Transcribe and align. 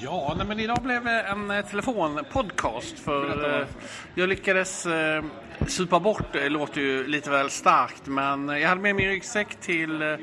Ja, 0.00 0.34
nej, 0.36 0.46
men 0.46 0.60
idag 0.60 0.78
blev 0.82 1.04
det 1.04 1.20
en 1.22 1.50
eh, 1.50 1.64
telefonpodcast 1.66 2.98
för 2.98 3.60
eh, 3.60 3.66
jag 4.14 4.28
lyckades 4.28 4.86
eh, 4.86 5.24
supa 5.66 6.00
bort, 6.00 6.32
det 6.32 6.48
låter 6.48 6.80
ju 6.80 7.06
lite 7.06 7.30
väl 7.30 7.50
starkt, 7.50 8.06
men 8.06 8.48
jag 8.48 8.68
hade 8.68 8.80
med 8.80 8.94
min 8.94 9.08
ryggsäck 9.08 9.60
till 9.60 10.02
eh, 10.02 10.16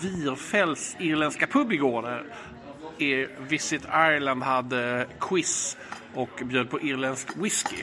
Virfälls 0.00 0.96
irländska 0.98 1.46
pub 1.46 1.72
igår 1.72 2.02
där 2.02 2.22
Visit 3.48 3.82
Ireland 3.84 4.42
hade 4.42 5.06
quiz 5.20 5.76
och 6.14 6.40
bjöd 6.44 6.70
på 6.70 6.80
irländsk 6.80 7.28
whisky. 7.36 7.82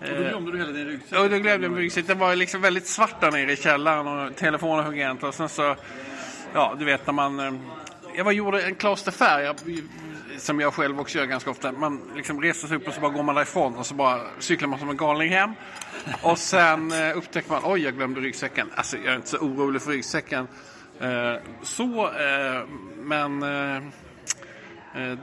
Och 0.00 0.06
då 0.08 0.22
glömde 0.22 0.52
du 0.52 0.58
hela 0.58 0.72
din 0.72 0.86
ryggsäck. 0.86 1.18
Och 1.18 1.30
då 1.30 1.38
glömde 1.38 1.50
jag 1.66 1.72
min 1.72 1.76
ryggsäck. 1.76 2.06
Den 2.06 2.18
var 2.18 2.36
liksom 2.36 2.60
väldigt 2.60 2.86
svart 2.86 3.20
där 3.20 3.30
nere 3.30 3.52
i 3.52 3.56
källaren 3.56 4.06
och 4.06 4.36
telefonen 4.36 4.84
högg 4.84 4.98
inte. 5.10 5.26
Och 5.26 5.34
sen 5.34 5.48
så, 5.48 5.76
ja 6.54 6.76
du 6.78 6.84
vet 6.84 7.06
när 7.06 7.12
man... 7.14 7.40
eh, 7.40 7.52
Jag 8.16 8.24
var 8.24 8.32
gjorde 8.32 8.62
en 8.62 8.74
klosterfärg 8.74 9.44
jag- 9.44 9.56
som 10.40 10.60
jag 10.60 10.74
själv 10.74 11.00
också 11.00 11.18
gör 11.18 11.26
ganska 11.26 11.50
ofta. 11.50 11.72
Man 11.72 12.00
liksom 12.16 12.42
reser 12.42 12.68
sig 12.68 12.76
upp 12.76 12.88
och 12.88 12.94
så 12.94 13.00
bara 13.00 13.10
går 13.10 13.22
man 13.22 13.34
därifrån 13.34 13.76
och 13.76 13.86
så 13.86 13.94
bara 13.94 14.20
cyklar 14.38 14.68
man 14.68 14.78
som 14.78 14.90
en 14.90 14.96
galning 14.96 15.32
hem. 15.32 15.50
Och 16.22 16.38
sen 16.38 16.92
eh, 16.92 17.16
upptäcker 17.16 17.50
man, 17.50 17.62
oj 17.64 17.80
jag 17.80 17.94
glömde 17.94 18.20
ryggsäcken. 18.20 18.70
Alltså 18.74 18.96
jag 18.96 19.12
är 19.12 19.16
inte 19.16 19.28
så 19.28 19.38
orolig 19.38 19.82
för 19.82 19.90
ryggsäcken. 19.90 20.48
Eh, 21.00 21.34
Så, 21.62 22.06
eh, 22.06 22.64
men... 22.96 23.40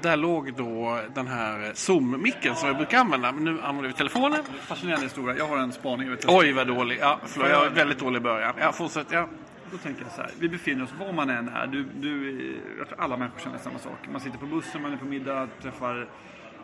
där 0.01 0.15
låg 0.17 0.53
då 0.53 0.99
den 1.15 1.27
här 1.27 1.71
Zoom-micken 1.73 2.55
som 2.55 2.67
jag 2.67 2.77
brukar 2.77 2.97
använda. 2.97 3.31
Men 3.31 3.43
nu 3.43 3.61
använder 3.61 3.87
vi 3.89 3.93
telefonen. 3.93 4.43
Fascinerande 4.67 5.05
historia. 5.05 5.35
Jag 5.37 5.47
har 5.47 5.57
en 5.57 5.71
spaning. 5.71 6.15
Oj 6.27 6.51
vad 6.51 6.67
dålig. 6.67 6.97
Ja, 7.01 7.19
förlåt, 7.25 7.49
jag 7.49 7.59
var 7.59 7.69
väldigt 7.69 7.99
dålig 7.99 8.21
början. 8.21 8.53
Ja, 8.59 8.71
fortsätt. 8.71 9.07
Ja. 9.09 9.27
Då 9.71 9.77
tänker 9.77 10.01
jag 10.01 10.11
så 10.11 10.21
här. 10.21 10.31
Vi 10.39 10.49
befinner 10.49 10.83
oss 10.83 10.93
var 10.99 11.13
man 11.13 11.29
än 11.29 11.49
är. 11.49 11.67
Du, 11.67 11.83
du, 11.83 12.29
eh, 12.29 12.57
jag 12.77 12.87
tror 12.87 12.99
alla 13.01 13.17
människor 13.17 13.39
känner 13.39 13.57
samma 13.57 13.79
sak. 13.79 13.97
Man 14.11 14.21
sitter 14.21 14.37
på 14.37 14.45
bussen, 14.45 14.81
man 14.81 14.93
är 14.93 14.97
på 14.97 15.05
middag, 15.05 15.47
träffar 15.61 16.09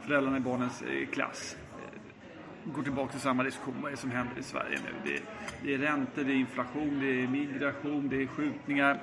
föräldrarna 0.01 0.37
i 0.37 0.39
barnens 0.39 0.81
eh, 0.81 1.07
klass. 1.07 1.57
Eh, 2.65 2.73
går 2.73 2.83
tillbaka 2.83 3.11
till 3.11 3.21
samma 3.21 3.43
diskussion. 3.43 3.75
Vad 3.81 3.87
är 3.87 3.95
det 3.95 4.01
som 4.01 4.11
händer 4.11 4.39
i 4.39 4.43
Sverige 4.43 4.79
nu? 4.85 4.91
Det 5.03 5.15
är, 5.15 5.21
det 5.63 5.73
är 5.73 5.77
räntor, 5.77 6.23
det 6.23 6.31
är 6.31 6.35
inflation, 6.35 6.99
det 6.99 7.23
är 7.23 7.27
migration, 7.27 8.09
det 8.09 8.23
är 8.23 8.27
skjutningar. 8.27 8.99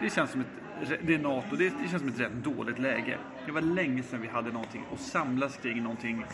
Det 0.00 0.10
känns 0.10 0.30
som 0.30 0.40
ett, 0.40 1.00
det 1.02 1.14
är 1.14 1.18
NATO, 1.18 1.56
det, 1.56 1.64
det 1.64 1.88
känns 1.90 2.02
som 2.02 2.08
ett 2.08 2.20
rätt 2.20 2.44
dåligt 2.44 2.78
läge. 2.78 3.18
Det 3.46 3.52
var 3.52 3.60
länge 3.60 4.02
sedan 4.02 4.20
vi 4.20 4.28
hade 4.28 4.52
någonting 4.52 4.84
att 4.92 5.00
samlas 5.00 5.56
kring, 5.56 5.82
någonting, 5.82 6.24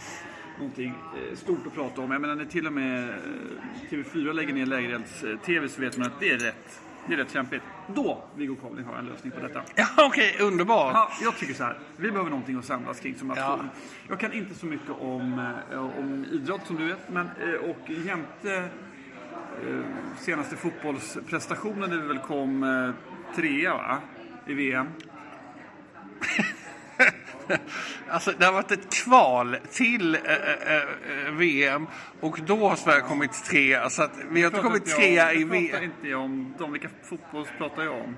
någonting 0.59 0.95
stort 1.35 1.67
att 1.67 1.75
prata 1.75 2.01
om. 2.01 2.11
Jag 2.11 2.21
menar 2.21 2.35
när 2.35 2.45
till 2.45 2.67
och 2.67 2.73
med 2.73 3.15
TV4 3.91 4.33
lägger 4.33 4.53
ner 4.55 4.67
lägerelds-TV 4.67 5.69
så 5.69 5.81
vet 5.81 5.99
man 5.99 6.07
att 6.07 6.21
det 6.21 6.31
är 6.31 6.39
rätt, 6.39 6.81
det 7.09 7.15
är 7.15 7.17
rätt 7.17 7.33
kämpigt. 7.33 7.63
Då, 7.95 8.25
Viggo 8.37 8.57
Kavling 8.57 8.85
har 8.85 8.93
jag 8.93 8.99
en 9.01 9.07
lösning 9.07 9.33
på 9.33 9.41
detta. 9.41 9.63
Ja, 9.75 9.87
okej, 9.97 10.37
underbart. 10.41 10.95
Ja, 10.95 11.11
jag 11.23 11.37
tycker 11.37 11.55
så 11.55 11.65
här. 11.65 11.79
Vi 11.97 12.11
behöver 12.11 12.31
någonting 12.31 12.59
att 12.59 12.65
samlas 12.65 13.01
kring 13.01 13.15
som 13.15 13.29
nation. 13.29 13.45
Ja. 13.45 13.81
Jag 14.09 14.21
kan 14.21 14.33
inte 14.33 14.55
så 14.55 14.67
mycket 14.67 14.91
om, 15.01 15.55
eh, 15.73 15.99
om 15.99 16.27
idrott 16.33 16.67
som 16.67 16.77
du 16.77 16.87
vet. 16.87 17.09
Men, 17.09 17.27
eh, 17.27 17.71
och 17.71 17.91
jämte 17.91 18.55
eh, 19.69 19.81
senaste 20.19 20.57
fotbollsprestationen 20.57 21.91
där 21.91 21.97
vi 21.99 22.07
väl 22.07 22.19
kom 22.19 22.95
trea 23.37 23.75
va? 23.75 23.99
i 24.47 24.55
VM. 24.55 24.87
Alltså, 28.11 28.33
det 28.39 28.45
har 28.47 28.53
varit 28.53 28.71
ett 28.71 28.93
kval 28.95 29.57
till 29.71 30.15
eh, 30.15 30.21
eh, 30.23 31.27
eh, 31.27 31.33
VM 31.33 31.87
och 32.21 32.41
då 32.47 32.69
har 32.69 32.77
Sverige 32.77 33.01
kommit 33.01 33.45
trea. 33.45 33.91
Så 33.91 34.03
att 34.03 34.13
vi 34.31 34.41
har 34.43 34.51
inte 34.51 34.63
kommit 34.63 34.87
trea 34.97 35.33
jag- 35.33 35.35
i 35.37 35.41
jag 35.41 35.51
pratar 35.51 35.81
VM. 35.81 35.83
inte 35.85 36.09
jag 36.09 36.21
om 36.21 36.55
dem. 36.59 36.73
Vilka 36.73 36.89
fotboll 37.05 37.47
pratar 37.59 37.83
jag 37.83 37.95
om? 37.95 38.17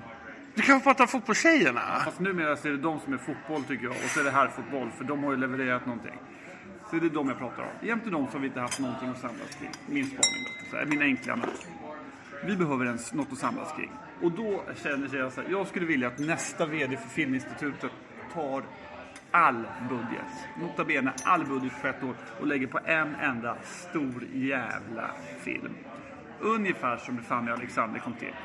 Du 0.55 0.61
kan 0.61 0.81
prata 0.81 1.03
om 1.03 1.07
fotbollstjejerna? 1.09 1.81
Fast 2.05 2.19
numera 2.19 2.57
så 2.57 2.67
är 2.67 2.71
det 2.71 2.77
de 2.77 2.99
som 2.99 3.13
är 3.13 3.17
fotboll 3.17 3.63
tycker 3.63 3.83
jag. 3.83 3.91
Och 4.03 4.09
så 4.09 4.19
är 4.19 4.23
det 4.23 4.31
här 4.31 4.47
fotboll. 4.47 4.91
För 4.97 5.03
de 5.03 5.23
har 5.23 5.31
ju 5.31 5.37
levererat 5.37 5.85
någonting. 5.85 6.15
Så 6.89 6.95
det 6.95 7.05
är 7.05 7.09
de 7.09 7.27
jag 7.29 7.37
pratar 7.37 7.63
om. 7.63 7.87
Jämte 7.87 8.09
de 8.09 8.27
har 8.27 8.39
vi 8.39 8.47
inte 8.47 8.59
haft 8.59 8.79
någonting 8.79 9.09
att 9.09 9.19
samlas 9.19 9.55
kring. 9.59 9.69
Min 9.87 10.05
spaning. 10.05 10.45
Så 10.71 10.77
här, 10.77 10.85
min 10.85 11.01
enkla 11.01 11.33
analys. 11.33 11.67
Vi 12.45 12.55
behöver 12.55 12.85
en, 12.85 12.99
något 13.13 13.31
att 13.31 13.37
samlas 13.37 13.73
kring. 13.75 13.91
Och 14.21 14.31
då 14.31 14.63
känner 14.83 15.15
jag 15.17 15.31
så 15.33 15.41
här. 15.41 15.49
Jag 15.49 15.67
skulle 15.67 15.85
vilja 15.85 16.07
att 16.07 16.19
nästa 16.19 16.65
VD 16.65 16.97
för 16.97 17.09
Filminstitutet 17.09 17.91
tar 18.33 18.63
all 19.31 19.67
budget. 19.89 20.47
Nota 20.59 20.85
bene 20.85 21.13
all 21.23 21.45
budget 21.45 21.81
på 21.81 21.87
ett 21.87 22.03
år 22.03 22.15
och 22.39 22.47
lägger 22.47 22.67
på 22.67 22.79
en 22.85 23.15
enda 23.15 23.57
stor 23.63 24.23
jävla 24.33 25.11
film. 25.39 25.75
Ungefär 26.39 26.97
som 26.97 27.15
det 27.15 27.23
Fanny 27.23 27.51
och 27.51 27.57
Alexander 27.57 27.99
kom 27.99 28.13
till. 28.13 28.35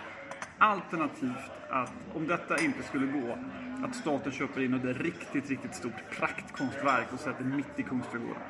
Alternativt 0.58 1.50
att 1.70 1.92
om 2.14 2.26
detta 2.26 2.58
inte 2.58 2.82
skulle 2.82 3.06
gå, 3.06 3.38
att 3.84 3.96
staten 3.96 4.32
köper 4.32 4.60
in 4.60 4.75
ett 4.75 4.96
riktigt, 4.96 5.50
riktigt 5.50 5.75
stort 5.75 6.10
praktkonstverk 6.10 7.12
och 7.12 7.20
sätter 7.20 7.44
mitt 7.44 7.78
i 7.78 7.82
Kungsträdgården. 7.82 8.42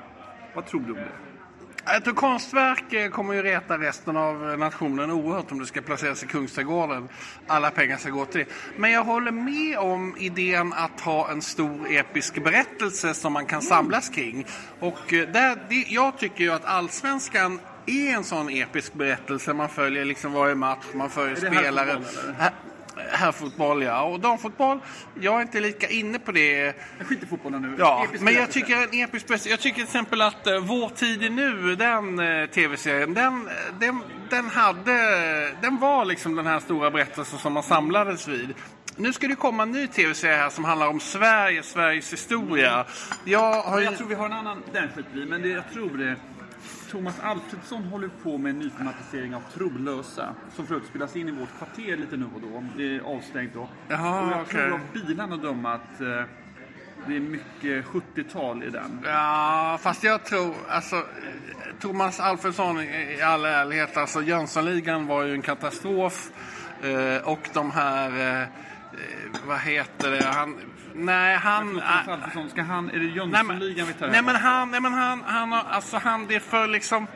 Vad 0.54 0.66
tror 0.66 0.80
du 0.80 0.92
om 0.92 0.98
det? 0.98 1.35
Tror 2.04 2.14
konstverk 2.14 2.92
eh, 2.92 3.10
kommer 3.10 3.34
ju 3.34 3.42
reta 3.42 3.78
resten 3.78 4.16
av 4.16 4.58
nationen 4.58 5.10
oerhört 5.10 5.52
om 5.52 5.58
det 5.58 5.66
ska 5.66 5.80
placeras 5.80 6.22
i 6.22 6.26
Kungsträdgården. 6.26 7.08
Alla 7.46 7.70
pengar 7.70 7.96
ska 7.96 8.10
gå 8.10 8.24
till 8.24 8.40
det. 8.40 8.46
Men 8.76 8.90
jag 8.90 9.04
håller 9.04 9.30
med 9.30 9.78
om 9.78 10.16
idén 10.18 10.72
att 10.72 11.00
ha 11.00 11.30
en 11.30 11.42
stor 11.42 11.86
episk 11.90 12.44
berättelse 12.44 13.14
som 13.14 13.32
man 13.32 13.46
kan 13.46 13.62
samlas 13.62 14.08
kring. 14.08 14.46
Och 14.80 15.12
eh, 15.12 15.28
där, 15.28 15.58
det, 15.68 15.84
jag 15.88 16.18
tycker 16.18 16.44
ju 16.44 16.52
att 16.52 16.64
allsvenskan 16.64 17.60
är 17.86 18.14
en 18.14 18.24
sån 18.24 18.48
episk 18.48 18.94
berättelse. 18.94 19.52
Man 19.52 19.68
följer 19.68 20.04
liksom 20.04 20.32
varje 20.32 20.54
match, 20.54 20.84
man 20.94 21.10
följer 21.10 21.36
spelare. 21.36 21.98
Herrfotboll, 22.96 23.82
ja, 23.82 24.02
och 24.02 24.20
damfotboll, 24.20 24.80
jag 25.20 25.36
är 25.36 25.42
inte 25.42 25.60
lika 25.60 25.88
inne 25.88 26.18
på 26.18 26.32
det. 26.32 26.74
Jag 26.98 27.06
skiter 27.06 27.24
i 27.24 27.28
fotbollen 27.28 27.62
nu. 27.62 27.76
Ja, 27.78 28.04
Episk 28.04 28.24
men 28.24 28.34
jag 28.34 28.50
tycker 28.50 28.76
en 28.76 29.00
episk 29.00 29.26
berättelse. 29.26 29.50
Jag 29.50 29.60
tycker 29.60 29.74
till 29.74 29.84
exempel 29.84 30.22
att 30.22 30.46
uh, 30.46 30.58
Vår 30.58 30.88
tid 30.88 31.22
är 31.22 31.30
nu, 31.30 31.76
den 31.76 32.20
uh, 32.20 32.46
tv-serien, 32.46 33.14
den, 33.14 33.48
den, 33.80 34.02
den 34.30 34.50
hade, 34.50 34.92
den 35.62 35.78
var 35.78 36.04
liksom 36.04 36.36
den 36.36 36.46
här 36.46 36.60
stora 36.60 36.90
berättelsen 36.90 37.38
som 37.38 37.52
man 37.52 37.62
samlades 37.62 38.28
vid. 38.28 38.54
Nu 38.96 39.12
ska 39.12 39.28
det 39.28 39.34
komma 39.34 39.62
en 39.62 39.72
ny 39.72 39.86
tv-serie 39.86 40.36
här 40.36 40.50
som 40.50 40.64
handlar 40.64 40.88
om 40.88 41.00
Sverige, 41.00 41.62
Sveriges 41.62 42.12
historia. 42.12 42.84
Jag 43.24 43.62
har. 43.62 43.80
Jag 43.80 43.96
tror 43.96 44.08
vi 44.08 44.14
har 44.14 44.26
en 44.26 44.32
annan, 44.32 44.62
den 44.72 44.88
skiter 44.88 45.10
vi 45.12 45.26
men 45.26 45.42
det, 45.42 45.48
jag 45.48 45.72
tror 45.72 45.98
det. 45.98 46.16
Thomas 46.90 47.20
Alfredsson 47.20 47.84
håller 47.84 48.10
på 48.22 48.38
med 48.38 48.50
en 48.50 48.58
nyfilmatisering 48.58 49.34
av 49.34 49.42
Trolösa. 49.54 50.34
Som 50.54 50.66
för 50.66 50.74
övrigt 50.74 50.90
spelas 50.90 51.16
in 51.16 51.28
i 51.28 51.32
vårt 51.32 51.58
kvarter 51.58 51.96
lite 51.96 52.16
nu 52.16 52.26
och 52.34 52.40
då. 52.40 52.64
Det 52.76 52.96
är 52.96 53.00
avstängt 53.00 53.54
då. 53.54 53.68
Jaha, 53.88 54.20
och 54.20 54.32
jag 54.32 54.40
okej. 54.40 54.60
tror 54.60 54.72
av 54.72 54.80
bilarna 54.92 55.34
att 55.34 55.42
döma 55.42 55.72
att 55.72 56.00
eh, 56.00 56.22
det 57.06 57.16
är 57.16 57.20
mycket 57.20 57.84
70-tal 57.84 58.62
i 58.62 58.70
den. 58.70 59.00
Ja, 59.04 59.78
fast 59.82 60.04
jag 60.04 60.24
tror, 60.24 60.54
alltså 60.68 61.02
Thomas 61.80 62.20
Alfredsson 62.20 62.80
i 62.80 63.16
i 63.18 63.22
all 63.22 63.44
ärlighet, 63.44 63.96
alltså 63.96 64.22
Jönssonligan 64.22 65.06
var 65.06 65.22
ju 65.22 65.32
en 65.32 65.42
katastrof. 65.42 66.30
Eh, 66.82 67.28
och 67.28 67.48
de 67.54 67.70
här, 67.70 68.40
eh, 68.42 68.48
vad 69.46 69.58
heter 69.58 70.10
det, 70.10 70.24
han, 70.24 70.56
nej 70.96 71.36
han... 71.36 71.80
Alfredsson, 71.80 72.50
ska 72.50 72.62
han, 72.62 72.90
är 72.90 72.98
det 72.98 73.04
Jönssonligan 73.04 73.86
vi 73.86 73.92
tar 73.92 74.08
nej 74.08 74.22
men 74.22 74.36
han, 74.36 74.70
nej 74.70 74.80
men 74.80 74.92
han, 74.92 75.22
han 75.26 75.52
har, 75.52 75.64
alltså 75.70 75.96
han, 75.96 76.26
det 76.26 76.34
är 76.34 76.40
för 76.40 76.68
liksom... 76.68 77.06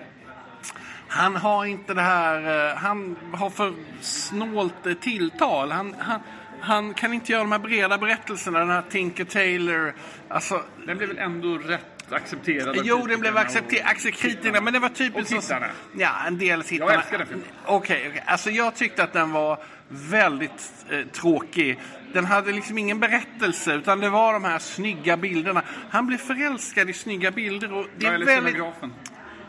Han 1.09 1.37
har 1.37 1.65
inte 1.65 1.95
det 1.95 2.03
här, 2.03 2.69
eh, 2.71 2.77
han 2.77 3.17
har 3.33 3.51
för 3.51 3.75
snålt 4.01 4.87
eh, 4.87 4.95
tilltal. 4.95 5.73
Han, 5.73 5.95
han, 5.99 6.21
han 6.61 6.95
kan 6.95 7.15
inte 7.15 7.33
göra 7.33 7.43
de 7.43 7.53
här 7.53 7.59
breda 7.59 7.99
berättelserna, 7.99 8.59
den 8.59 8.71
här 8.71 8.83
Tinker 8.91 9.25
Taylor. 9.25 9.95
Alltså, 10.29 10.63
Den 10.87 10.97
blev 10.97 11.09
väl 11.09 11.19
ändå 11.19 11.59
rätt 11.59 12.13
accepterad? 12.13 12.77
Jo, 12.85 13.07
den 13.07 13.21
blev 13.21 13.37
accepterad, 13.37 13.97
kritikerna, 13.97 14.61
men 14.61 14.73
det 14.73 14.79
var 14.79 14.89
typiskt... 14.89 15.33
Och 15.33 15.43
tittarna. 15.43 15.67
Ja, 15.97 16.11
en 16.27 16.39
del 16.39 16.63
tittarna. 16.63 16.93
Jag 16.93 17.01
älskar 17.01 17.19
den 17.19 17.27
filmen. 17.27 17.47
Okej, 17.67 18.07
okej. 18.09 18.23
Alltså 18.27 18.51
jag 18.51 18.75
tyckte 18.75 19.03
att 19.03 19.13
den 19.13 19.33
var 19.33 19.59
väldigt 19.89 20.87
eh, 20.91 21.07
tråkig. 21.07 21.79
Den 22.13 22.25
hade 22.25 22.53
liksom 22.53 22.79
ingen 22.79 23.01
berättelse, 23.01 23.75
utan 23.75 24.01
det 24.01 24.09
var 24.11 24.33
de 24.33 24.45
här 24.45 24.59
snygga 24.59 25.17
bilderna. 25.17 25.63
Han 25.91 26.07
blev 26.07 26.19
förälskad 26.19 26.91
i 26.91 26.93
snygga 26.93 27.31
bilder 27.31 27.73
och 27.73 27.87
det 27.99 28.07
är 28.07 28.13
eller 28.13 28.27
väldigt... 28.27 28.55
scenografen. 28.55 28.93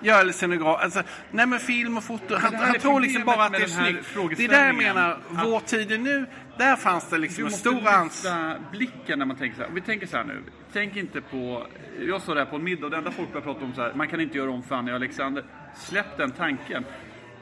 Ja, 0.04 0.20
eller 0.20 0.32
scenograf. 0.34 0.82
Alltså, 0.84 1.04
nej 1.32 1.46
men 1.46 1.60
film 1.60 1.98
och 1.98 2.04
foto. 2.04 2.36
Han, 2.36 2.56
han 2.56 2.80
tror 2.80 3.02
liksom 3.02 3.24
bara 3.26 3.44
att 3.44 3.52
det 3.54 3.64
är 3.64 3.68
snyggt. 3.68 4.38
Det 4.38 4.46
är 4.46 4.50
där 4.50 4.66
jag 4.66 4.76
menar, 4.76 5.12
Att- 5.12 5.46
vår 5.48 5.60
tid 5.60 5.92
är 5.92 5.98
nu. 5.98 6.26
Där 6.58 6.76
fanns 6.76 7.10
det 7.10 7.16
Du 7.16 7.22
liksom 7.22 7.44
en 7.46 7.52
måste 7.52 7.70
stor 7.70 7.88
ans... 7.88 8.24
lyfta 8.24 8.56
blicken 8.72 9.20
när 9.20 9.26
man 9.26 9.38
tänker 9.38 9.56
så 9.56 9.62
här. 9.62 9.70
Om 9.70 9.76
vi 9.76 9.82
tänker 9.82 10.08
så 10.08 10.18
här 10.18 10.24
nu. 10.24 10.44
Tänk 10.74 10.96
inte 10.96 11.22
på... 11.22 11.68
Jag 12.00 12.22
sa 12.22 12.34
det 12.34 12.40
här 12.40 12.46
på 12.46 12.56
en 12.56 12.64
middag 12.64 12.86
och 12.86 12.92
det 12.92 12.98
enda 12.98 13.12
folk 13.12 13.34
börjar 13.34 13.46
prata 13.46 13.66
om 13.66 13.74
så 13.76 13.82
här. 13.82 13.94
Man 13.94 14.08
kan 14.08 14.22
inte 14.22 14.38
göra 14.38 14.52
om 14.52 14.64
Fanny 14.64 14.92
och 14.92 14.96
Alexander. 14.96 15.44
Släpp 15.76 16.18
den 16.18 16.32
tanken. 16.32 16.86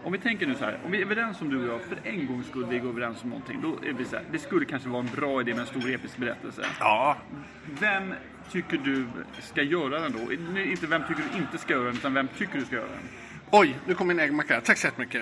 Om 0.03 0.11
vi 0.11 0.17
tänker 0.17 0.47
nu 0.47 0.55
så 0.55 0.65
här. 0.65 0.79
Om 0.85 0.91
vi 0.91 0.97
är 0.97 1.01
överens 1.01 1.41
om 1.41 1.49
du 1.49 1.61
och 1.69 1.75
jag. 1.75 1.81
För 1.81 1.99
en 2.03 2.27
gångs 2.27 2.47
skull 2.47 2.65
vi 2.69 2.79
går 2.79 2.89
överens 2.89 3.23
om 3.23 3.29
någonting. 3.29 3.61
Då 3.61 3.89
är 3.89 3.93
vi 3.93 4.05
så 4.05 4.15
här. 4.15 4.25
Det 4.31 4.39
skulle 4.39 4.65
kanske 4.65 4.89
vara 4.89 4.99
en 5.01 5.15
bra 5.15 5.41
idé 5.41 5.53
med 5.53 5.61
en 5.61 5.67
stor 5.67 5.89
episk 5.89 6.17
berättelse. 6.17 6.65
Ja, 6.79 7.17
Vem 7.79 8.13
tycker 8.51 8.77
du 8.77 9.07
ska 9.41 9.61
göra 9.61 9.99
den 9.99 10.11
då? 10.11 10.19
Nu, 10.53 10.71
Inte 10.71 10.87
vem 10.87 11.01
tycker 11.07 11.23
du 11.31 11.37
inte 11.37 11.57
ska 11.57 11.73
göra 11.73 11.83
den. 11.83 11.93
Utan 11.95 12.13
vem 12.13 12.27
tycker 12.37 12.59
du 12.59 12.65
ska 12.65 12.75
göra 12.75 12.87
den? 12.87 13.09
Oj, 13.51 13.75
nu 13.85 13.93
kom 13.95 14.07
min 14.07 14.19
äggmacka. 14.19 14.61
Tack 14.61 14.77
så 14.77 14.87
jättemycket. 14.87 15.21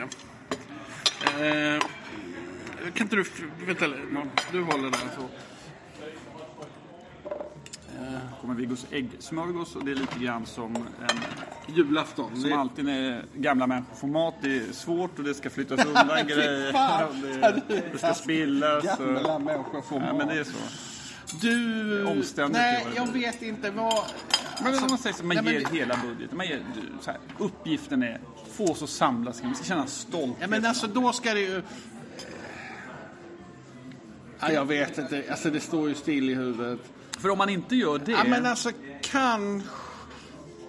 Eh, 1.23 1.79
kan 2.93 3.05
inte 3.05 3.15
du... 3.15 3.25
Vänta, 3.65 3.87
du 4.51 4.61
håller 4.61 4.91
där 4.91 4.99
så. 5.15 5.29
Eh, 7.97 8.41
kommer 8.41 8.55
Viggos 8.55 8.87
äggsmörgås 8.91 9.75
och 9.75 9.85
det 9.85 9.91
är 9.91 9.95
lite 9.95 10.19
grann 10.19 10.45
som 10.45 10.75
en 10.75 11.17
Julafton. 11.67 12.41
som 12.41 12.53
alltid 12.53 12.85
när 12.85 13.25
gamla 13.35 13.67
människor 13.67 13.95
får 13.95 14.07
mat. 14.07 14.35
Det 14.41 14.57
är 14.57 14.71
svårt 14.73 15.17
och 15.19 15.23
det 15.25 15.33
ska 15.33 15.49
flyttas 15.49 15.85
undan 15.85 16.27
grejer. 16.27 16.67
och 17.07 17.13
Det, 17.67 17.83
det 17.91 17.97
ska 17.97 18.13
spillas. 18.13 18.99
Och, 18.99 19.05
Gamla 19.05 19.39
människor 19.39 19.81
får 19.81 20.01
ja, 20.01 20.13
men 20.17 20.27
det 20.27 20.33
är 20.39 20.43
så. 20.43 20.51
Du... 21.41 22.05
omständigt 22.05 22.57
Nej, 22.57 22.85
det 22.89 22.95
jag 22.95 23.07
det. 23.07 23.13
vet 23.19 23.41
inte 23.41 23.71
vad... 23.71 24.03
Men 24.63 24.73
om 24.73 24.79
man 24.89 24.97
säger 24.97 25.15
så, 25.15 25.25
man 25.25 25.37
Nej, 25.45 25.53
ger 25.53 25.59
det- 25.71 25.77
hela 25.77 25.95
budgeten. 26.07 26.37
Man 26.37 26.47
ger, 26.47 26.61
så 27.01 27.11
här, 27.11 27.19
uppgiften 27.37 28.03
är 28.03 28.19
få 28.51 28.71
oss 28.71 28.83
att 28.83 28.89
samlas. 28.89 29.41
Vi 29.43 29.53
ska 29.55 29.63
känna 29.63 29.87
stolthet. 29.87 30.37
Ja, 30.39 30.47
men 30.47 30.65
alltså 30.65 30.87
då 30.87 31.13
ska 31.13 31.33
det 31.33 31.39
ju... 31.39 31.61
Ja, 34.39 34.51
jag 34.51 34.65
vet 34.65 34.97
inte. 34.97 35.23
Alltså 35.29 35.49
det 35.49 35.59
står 35.59 35.89
ju 35.89 35.95
still 35.95 36.29
i 36.29 36.33
huvudet. 36.33 36.79
För 37.19 37.29
om 37.29 37.37
man 37.37 37.49
inte 37.49 37.75
gör 37.75 37.99
det. 37.99 38.11
Ja, 38.11 38.23
men 38.27 38.45
alltså 38.45 38.71
kan... 39.01 39.63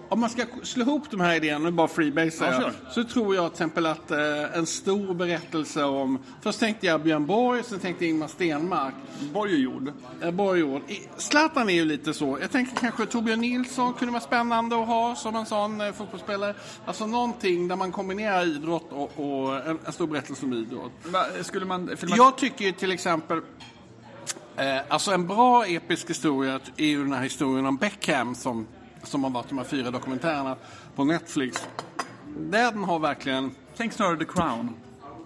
Om 0.09 0.19
man 0.19 0.29
ska 0.29 0.45
slå 0.63 0.81
ihop 0.83 1.11
de 1.11 1.19
här 1.19 1.35
idéerna, 1.35 1.65
nu 1.65 1.71
bara 1.71 1.87
freebase 1.87 2.45
Ja, 2.61 2.71
så 2.91 3.03
tror 3.03 3.35
jag 3.35 3.45
till 3.45 3.53
exempel 3.53 3.85
att 3.85 4.11
eh, 4.11 4.57
en 4.57 4.65
stor 4.65 5.13
berättelse 5.13 5.83
om... 5.83 6.19
Först 6.41 6.59
tänkte 6.59 6.85
jag 6.87 7.01
Björn 7.01 7.25
Borg, 7.25 7.63
sen 7.63 7.79
tänkte 7.79 8.05
jag 8.05 8.09
Ingmar 8.09 8.27
Stenmark. 8.27 8.93
Borg 9.33 9.53
är 9.53 9.57
gjord. 9.57 9.91
Eh, 10.21 10.31
Borg 10.31 10.59
gjord. 10.59 10.81
I- 10.87 11.07
Zlatan 11.17 11.69
är 11.69 11.73
ju 11.73 11.85
lite 11.85 12.13
så. 12.13 12.37
Jag 12.41 12.51
tänker 12.51 12.75
kanske 12.75 13.05
Torbjörn 13.05 13.39
Nilsson 13.41 13.93
kunde 13.93 14.11
vara 14.11 14.21
spännande 14.21 14.81
att 14.81 14.87
ha 14.87 15.15
som 15.15 15.35
en 15.35 15.45
sån 15.45 15.81
eh, 15.81 15.91
fotbollsspelare. 15.93 16.55
Alltså 16.85 17.05
någonting 17.07 17.67
där 17.67 17.75
man 17.75 17.91
kombinerar 17.91 18.45
idrott 18.47 18.91
och, 18.91 19.11
och 19.19 19.55
en, 19.67 19.79
en 19.85 19.93
stor 19.93 20.07
berättelse 20.07 20.45
om 20.45 20.53
idrott. 20.53 20.91
Va, 21.05 21.25
Skulle 21.41 21.65
man... 21.65 21.85
Man 21.85 21.97
Jag 22.17 22.37
tycker 22.37 22.65
ju 22.65 22.71
till 22.71 22.91
exempel, 22.91 23.37
eh, 24.57 24.77
alltså 24.89 25.11
en 25.11 25.27
bra 25.27 25.65
episk 25.65 26.09
historia 26.09 26.59
är 26.77 26.85
ju 26.85 27.03
den 27.03 27.13
här 27.13 27.23
historien 27.23 27.65
om 27.65 27.77
Beckham 27.77 28.35
som, 28.35 28.67
som 29.03 29.23
har 29.23 29.31
varit 29.31 29.49
de 29.49 29.57
här 29.57 29.65
fyra 29.65 29.91
dokumentärerna 29.91 30.55
på 30.95 31.03
Netflix. 31.03 31.67
Den 32.37 32.83
har 32.83 32.99
verkligen, 32.99 33.51
Tänk 33.77 33.93
snarare 33.93 34.17
The 34.17 34.25
Crown. 34.25 34.73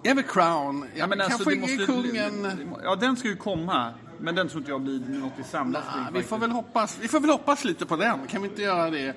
är 0.02 0.14
väl 0.14 0.24
Crown, 0.24 0.86
ja, 0.94 1.06
men 1.06 1.20
alltså, 1.20 1.44
kanske 1.44 1.54
det 1.54 1.60
måste, 1.60 1.86
kungen. 1.86 2.68
Ja, 2.84 2.96
den 2.96 3.16
ska 3.16 3.28
ju 3.28 3.36
komma. 3.36 3.92
Men 4.20 4.34
den 4.34 4.48
tror 4.48 4.60
inte 4.60 4.70
jag 4.70 4.80
blir 4.80 5.00
något 5.00 5.32
vi 5.36 5.44
samlas 5.44 5.84
Ah, 5.88 6.04
kring 6.04 6.14
vi, 6.14 6.22
får 6.22 6.38
väl 6.38 6.50
hoppas, 6.50 6.98
vi 7.00 7.08
får 7.08 7.20
väl 7.20 7.30
hoppas 7.30 7.64
lite 7.64 7.86
på 7.86 7.96
den, 7.96 8.26
kan 8.26 8.42
vi 8.42 8.48
inte 8.48 8.62
göra 8.62 8.90
det? 8.90 9.16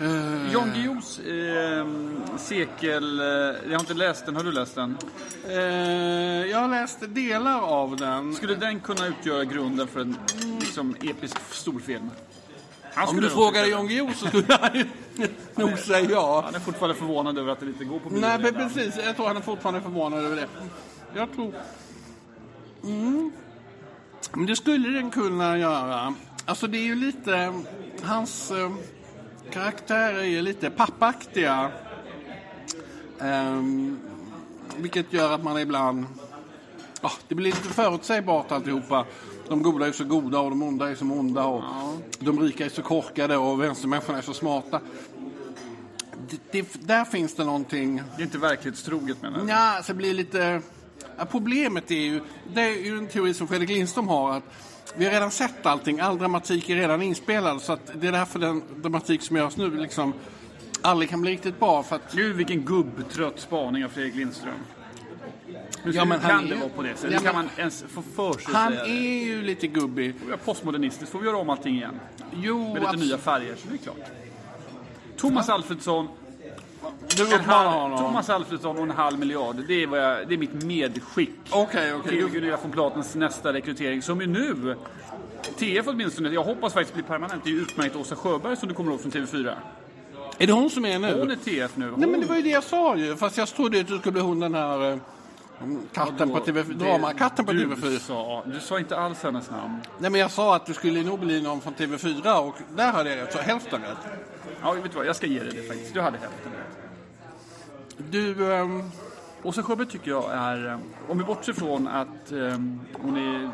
Eh, 0.00 0.52
Jan 0.52 0.70
Guillous 0.74 1.18
eh, 1.18 1.86
sekel... 2.36 3.18
Jag 3.64 3.72
har 3.72 3.80
inte 3.80 3.94
läst 3.94 4.26
den. 4.26 4.36
Har 4.36 4.44
du 4.44 4.52
läst 4.52 4.74
den? 4.74 4.96
eh, 5.48 5.54
jag 6.50 6.58
har 6.58 6.68
läst 6.68 6.98
delar 7.08 7.60
av 7.60 7.96
den. 7.96 8.34
Skulle 8.34 8.54
den 8.54 8.80
kunna 8.80 9.06
utgöra 9.06 9.44
grunden 9.44 9.88
för 9.88 10.00
en 10.00 10.16
liksom, 10.60 10.96
episk 11.02 11.36
storfilm? 11.50 12.10
Om 13.04 13.20
du 13.20 13.30
frågar 13.30 13.64
Jan 13.64 13.88
Guillou 13.88 14.14
så 14.14 14.26
skulle 14.26 14.58
han 14.60 14.70
ju 14.74 14.86
nog 15.54 15.78
säga 15.78 16.10
ja. 16.10 16.42
Han 16.44 16.54
är 16.54 16.60
fortfarande 16.60 16.94
förvånad 16.94 17.38
över 17.38 17.52
att 17.52 17.60
det 17.60 17.66
inte 17.66 17.84
går 17.84 17.98
på 17.98 18.08
bio 18.10 18.20
Nej, 18.20 18.38
men 18.38 18.54
precis. 18.54 18.96
Jag 19.04 19.16
tror 19.16 19.26
han 19.26 19.36
är 19.36 19.40
fortfarande 19.40 19.80
förvånad 19.80 20.24
över 20.24 20.36
det. 20.36 20.48
Jag 21.14 21.32
tror... 21.32 21.54
Mm. 22.84 23.32
Men 24.32 24.46
det 24.46 24.56
skulle 24.56 24.88
den 24.88 25.10
kunna 25.10 25.58
göra. 25.58 26.14
Alltså 26.44 26.66
det 26.66 26.78
är 26.78 26.84
ju 26.84 26.94
lite... 26.94 27.62
Hans 28.02 28.50
eh, 28.50 28.72
karaktärer 29.50 30.22
är 30.22 30.42
lite 30.42 30.70
pappaktiga. 30.70 31.70
Ehm, 33.20 33.98
vilket 34.76 35.12
gör 35.12 35.32
att 35.32 35.42
man 35.42 35.58
ibland... 35.58 36.06
Ja, 37.02 37.12
det 37.28 37.34
blir 37.34 37.46
lite 37.46 37.68
förutsägbart 37.68 38.52
alltihopa. 38.52 39.04
De 39.48 39.62
goda 39.62 39.86
är 39.86 39.92
så 39.92 40.04
goda 40.04 40.40
och 40.40 40.50
de 40.50 40.62
onda 40.62 40.90
är 40.90 40.94
så 40.94 41.04
onda. 41.04 41.44
Och 41.44 41.62
De 42.18 42.40
rika 42.40 42.64
är 42.64 42.68
så 42.68 42.82
korkade 42.82 43.36
och 43.36 43.60
vänstermänniskorna 43.60 44.18
är 44.18 44.22
så 44.22 44.34
smarta. 44.34 44.80
Det, 46.30 46.40
det, 46.52 46.86
där 46.86 47.04
finns 47.04 47.34
det 47.34 47.44
någonting... 47.44 48.02
Det 48.16 48.22
är 48.22 48.24
inte 48.24 48.38
verklighetstroget 48.38 49.22
menar 49.22 49.38
jag. 49.38 49.48
Ja, 49.48 49.82
så 49.82 49.92
det 49.92 49.96
blir 49.96 50.14
lite... 50.14 50.62
Ja, 51.18 51.24
problemet 51.24 51.90
är 51.90 51.94
ju, 51.94 52.20
det 52.54 52.60
är 52.60 52.84
ju 52.84 52.98
en 52.98 53.06
teori 53.06 53.34
som 53.34 53.48
Fredrik 53.48 53.70
Lindström 53.70 54.08
har, 54.08 54.36
att 54.36 54.42
vi 54.96 55.04
har 55.04 55.12
redan 55.12 55.30
sett 55.30 55.66
allting, 55.66 56.00
all 56.00 56.18
dramatik 56.18 56.68
är 56.68 56.76
redan 56.76 57.02
inspelad, 57.02 57.62
så 57.62 57.72
att 57.72 57.90
det 58.00 58.08
är 58.08 58.12
därför 58.12 58.38
den 58.38 58.62
dramatik 58.76 59.22
som 59.22 59.36
görs 59.36 59.56
nu 59.56 59.70
liksom 59.70 60.12
aldrig 60.82 61.10
kan 61.10 61.20
bli 61.20 61.30
riktigt 61.30 61.60
bra. 61.60 61.82
För 61.82 61.96
att, 61.96 62.12
Gud 62.12 62.36
vilken 62.36 62.62
gubbtrött 62.64 63.40
spaning 63.40 63.84
av 63.84 63.88
Fredrik 63.88 64.14
Lindström. 64.14 64.54
Hur 65.86 65.92
Ja, 65.94 66.04
men 66.04 66.20
kan 66.20 66.30
är 66.30 66.42
det 66.42 66.54
ju- 66.54 66.60
vara 66.60 66.68
på 66.68 66.82
det 66.82 66.94
sättet? 66.96 67.12
Ja, 67.12 67.18
Hur 67.18 67.24
kan 67.26 67.34
men- 67.36 67.44
man 67.44 67.50
ens 67.56 67.84
få 67.88 68.02
för 68.16 68.32
sig 68.40 68.54
han 68.54 68.72
är 68.72 69.20
ju 69.24 69.42
lite 69.42 69.66
gubbig. 69.66 70.14
Är 70.32 70.36
postmodernistiskt, 70.36 71.12
får 71.12 71.18
vi 71.18 71.26
göra 71.26 71.36
om 71.36 71.50
allting 71.50 71.74
igen. 71.74 72.00
Jo, 72.34 72.72
Med 72.72 72.82
lite 72.82 72.92
abs- 72.92 72.96
nya 73.00 73.18
färger, 73.18 73.54
så 73.56 73.68
det 73.68 73.74
är 73.74 73.78
klart. 73.78 73.96
Thomas 75.16 75.48
Alfredsson, 75.48 76.08
Du 77.16 77.22
uppmanar 77.22 77.78
honom. 77.80 77.98
Thomas 77.98 78.30
Alfredsson 78.30 78.76
och 78.76 78.82
en 78.82 78.90
halv 78.90 79.18
miljard. 79.18 79.56
Det 79.68 79.82
är, 79.82 79.86
vad 79.86 79.98
jag, 80.04 80.28
det 80.28 80.34
är 80.34 80.38
mitt 80.38 80.62
medskick. 80.64 81.30
Okej, 81.50 81.94
okej. 81.94 82.10
till 82.12 82.28
Gunilla 82.28 82.58
von 82.62 82.70
Platens 82.72 83.14
nästa 83.14 83.52
rekrytering 83.52 84.02
som 84.02 84.20
ju 84.20 84.26
nu 84.26 84.76
TF 85.58 85.86
åtminstone, 85.88 86.28
jag 86.28 86.42
hoppas 86.44 86.72
faktiskt 86.72 86.94
blir 86.94 87.04
permanent. 87.04 87.44
Det 87.44 87.50
är 87.50 87.52
ju 87.54 87.60
utmärkt 87.60 87.96
Åsa 87.96 88.16
Sjöberg 88.16 88.56
som 88.56 88.68
du 88.68 88.74
kommer 88.74 88.90
ihåg 88.92 89.00
från 89.00 89.12
TV4. 89.12 89.54
Är 90.38 90.46
det 90.46 90.52
hon 90.52 90.70
som 90.70 90.84
är 90.84 90.98
nu? 90.98 91.18
Hon 91.18 91.30
är 91.30 91.36
TF 91.36 91.76
nu. 91.76 91.90
Hon, 91.90 92.00
Nej, 92.00 92.08
men 92.10 92.20
det 92.20 92.26
var 92.26 92.36
ju 92.36 92.42
det 92.42 92.48
jag 92.48 92.64
sa 92.64 92.96
ju. 92.96 93.16
Fast 93.16 93.36
jag 93.38 93.48
trodde 93.48 93.80
att 93.80 93.86
du 93.88 93.98
skulle 93.98 94.12
bli 94.12 94.20
hon 94.22 94.40
den 94.40 94.54
här 94.54 94.92
eh, 94.92 94.98
katten 95.92 96.30
på 96.30 96.38
TV4. 96.38 96.72
Drama, 96.72 97.12
katten 97.12 97.44
på 97.44 97.52
du 97.52 97.66
TV4. 97.66 97.98
Sa, 97.98 98.42
du 98.46 98.60
sa 98.60 98.78
inte 98.78 98.96
alls 98.96 99.22
hennes 99.22 99.50
namn. 99.50 99.80
Nej, 99.98 100.10
men 100.10 100.20
jag 100.20 100.30
sa 100.30 100.56
att 100.56 100.66
du 100.66 100.74
skulle 100.74 101.02
nog 101.02 101.18
bli 101.20 101.42
någon 101.42 101.60
från 101.60 101.74
TV4 101.74 102.38
och 102.38 102.54
där 102.76 102.92
hade 102.92 103.10
jag 103.10 103.18
rätt. 103.22 103.32
Så 103.32 103.38
hälften 103.38 103.82
rätt. 103.82 104.20
Ja, 104.62 104.72
vet 104.72 104.92
du 104.92 104.98
vad, 104.98 105.06
jag 105.06 105.16
ska 105.16 105.26
ge 105.26 105.38
dig 105.38 105.52
det 105.52 105.62
faktiskt. 105.62 105.94
Du 105.94 106.00
hade 106.00 106.18
hälften 106.18 106.52
rätt. 106.52 108.10
Du... 108.10 108.54
ehm, 108.54 108.90
Åsa 109.46 109.62
Sjöberg 109.62 109.86
tycker 109.86 110.10
jag 110.10 110.24
är, 110.32 110.66
eh, 110.66 110.78
om 111.08 111.18
vi 111.18 111.24
bortser 111.24 111.52
från 111.52 111.88
att 111.88 112.32
eh, 112.32 112.58
hon 112.92 113.16
är 113.16 113.50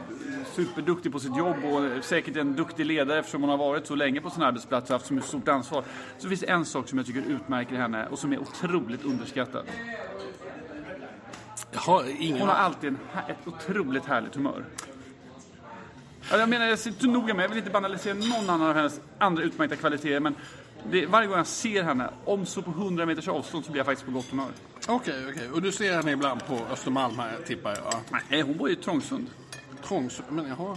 superduktig 0.54 1.12
på 1.12 1.18
sitt 1.18 1.36
jobb 1.36 1.56
och 1.64 2.04
säkert 2.04 2.36
en 2.36 2.56
duktig 2.56 2.86
ledare 2.86 3.18
eftersom 3.18 3.40
hon 3.40 3.50
har 3.50 3.56
varit 3.56 3.86
så 3.86 3.94
länge 3.94 4.20
på 4.20 4.30
sin 4.30 4.42
arbetsplats 4.42 4.90
och 4.90 4.94
haft 4.94 5.06
så 5.06 5.14
mycket 5.14 5.28
stort 5.28 5.48
ansvar. 5.48 5.84
Så 6.18 6.28
finns 6.28 6.40
det 6.40 6.46
en 6.46 6.64
sak 6.64 6.88
som 6.88 6.98
jag 6.98 7.06
tycker 7.06 7.22
utmärker 7.22 7.74
henne 7.76 8.06
och 8.10 8.18
som 8.18 8.32
är 8.32 8.38
otroligt 8.38 9.04
underskattad. 9.04 9.64
Jag 11.72 11.80
har 11.80 12.04
ingen 12.18 12.40
Hon 12.40 12.48
har 12.48 12.56
alltid 12.56 12.88
en, 12.88 12.98
ett 13.28 13.48
otroligt 13.48 14.04
härligt 14.04 14.34
humör. 14.34 14.64
Ja, 16.30 16.38
Jag 16.38 16.48
menar, 16.48 16.66
jag 16.66 16.78
ser 16.78 16.90
inte 16.90 17.06
noga 17.06 17.34
med, 17.34 17.44
jag 17.44 17.48
vill 17.48 17.58
inte 17.58 17.70
banalisera 17.70 18.14
någon 18.14 18.50
annan 18.50 18.68
av 18.68 18.74
hennes 18.74 19.00
andra 19.18 19.42
utmärkta 19.42 19.76
kvaliteter, 19.76 20.20
men 20.20 20.34
det, 20.90 21.06
varje 21.06 21.28
gång 21.28 21.36
jag 21.36 21.46
ser 21.46 21.82
henne, 21.82 22.10
om 22.24 22.46
så 22.46 22.62
på 22.62 22.70
100 22.70 23.06
meters 23.06 23.28
avstånd, 23.28 23.64
så 23.64 23.70
blir 23.70 23.78
jag 23.78 23.86
faktiskt 23.86 24.06
på 24.06 24.12
gott 24.12 24.30
humör. 24.30 24.48
Okej, 24.88 25.26
okej. 25.30 25.50
Och 25.50 25.62
du 25.62 25.72
ser 25.72 25.92
henne 25.92 26.12
ibland 26.12 26.46
på 26.46 26.58
Östermalm 26.72 27.18
här, 27.18 27.36
tippar 27.46 27.70
jag. 27.70 28.20
Nej, 28.28 28.42
hon 28.42 28.56
bor 28.56 28.68
ju 28.68 28.74
i 28.74 28.78
Trångsund. 28.78 29.26
Trångs... 29.84 30.22
Men 30.28 30.48
jaha. 30.48 30.76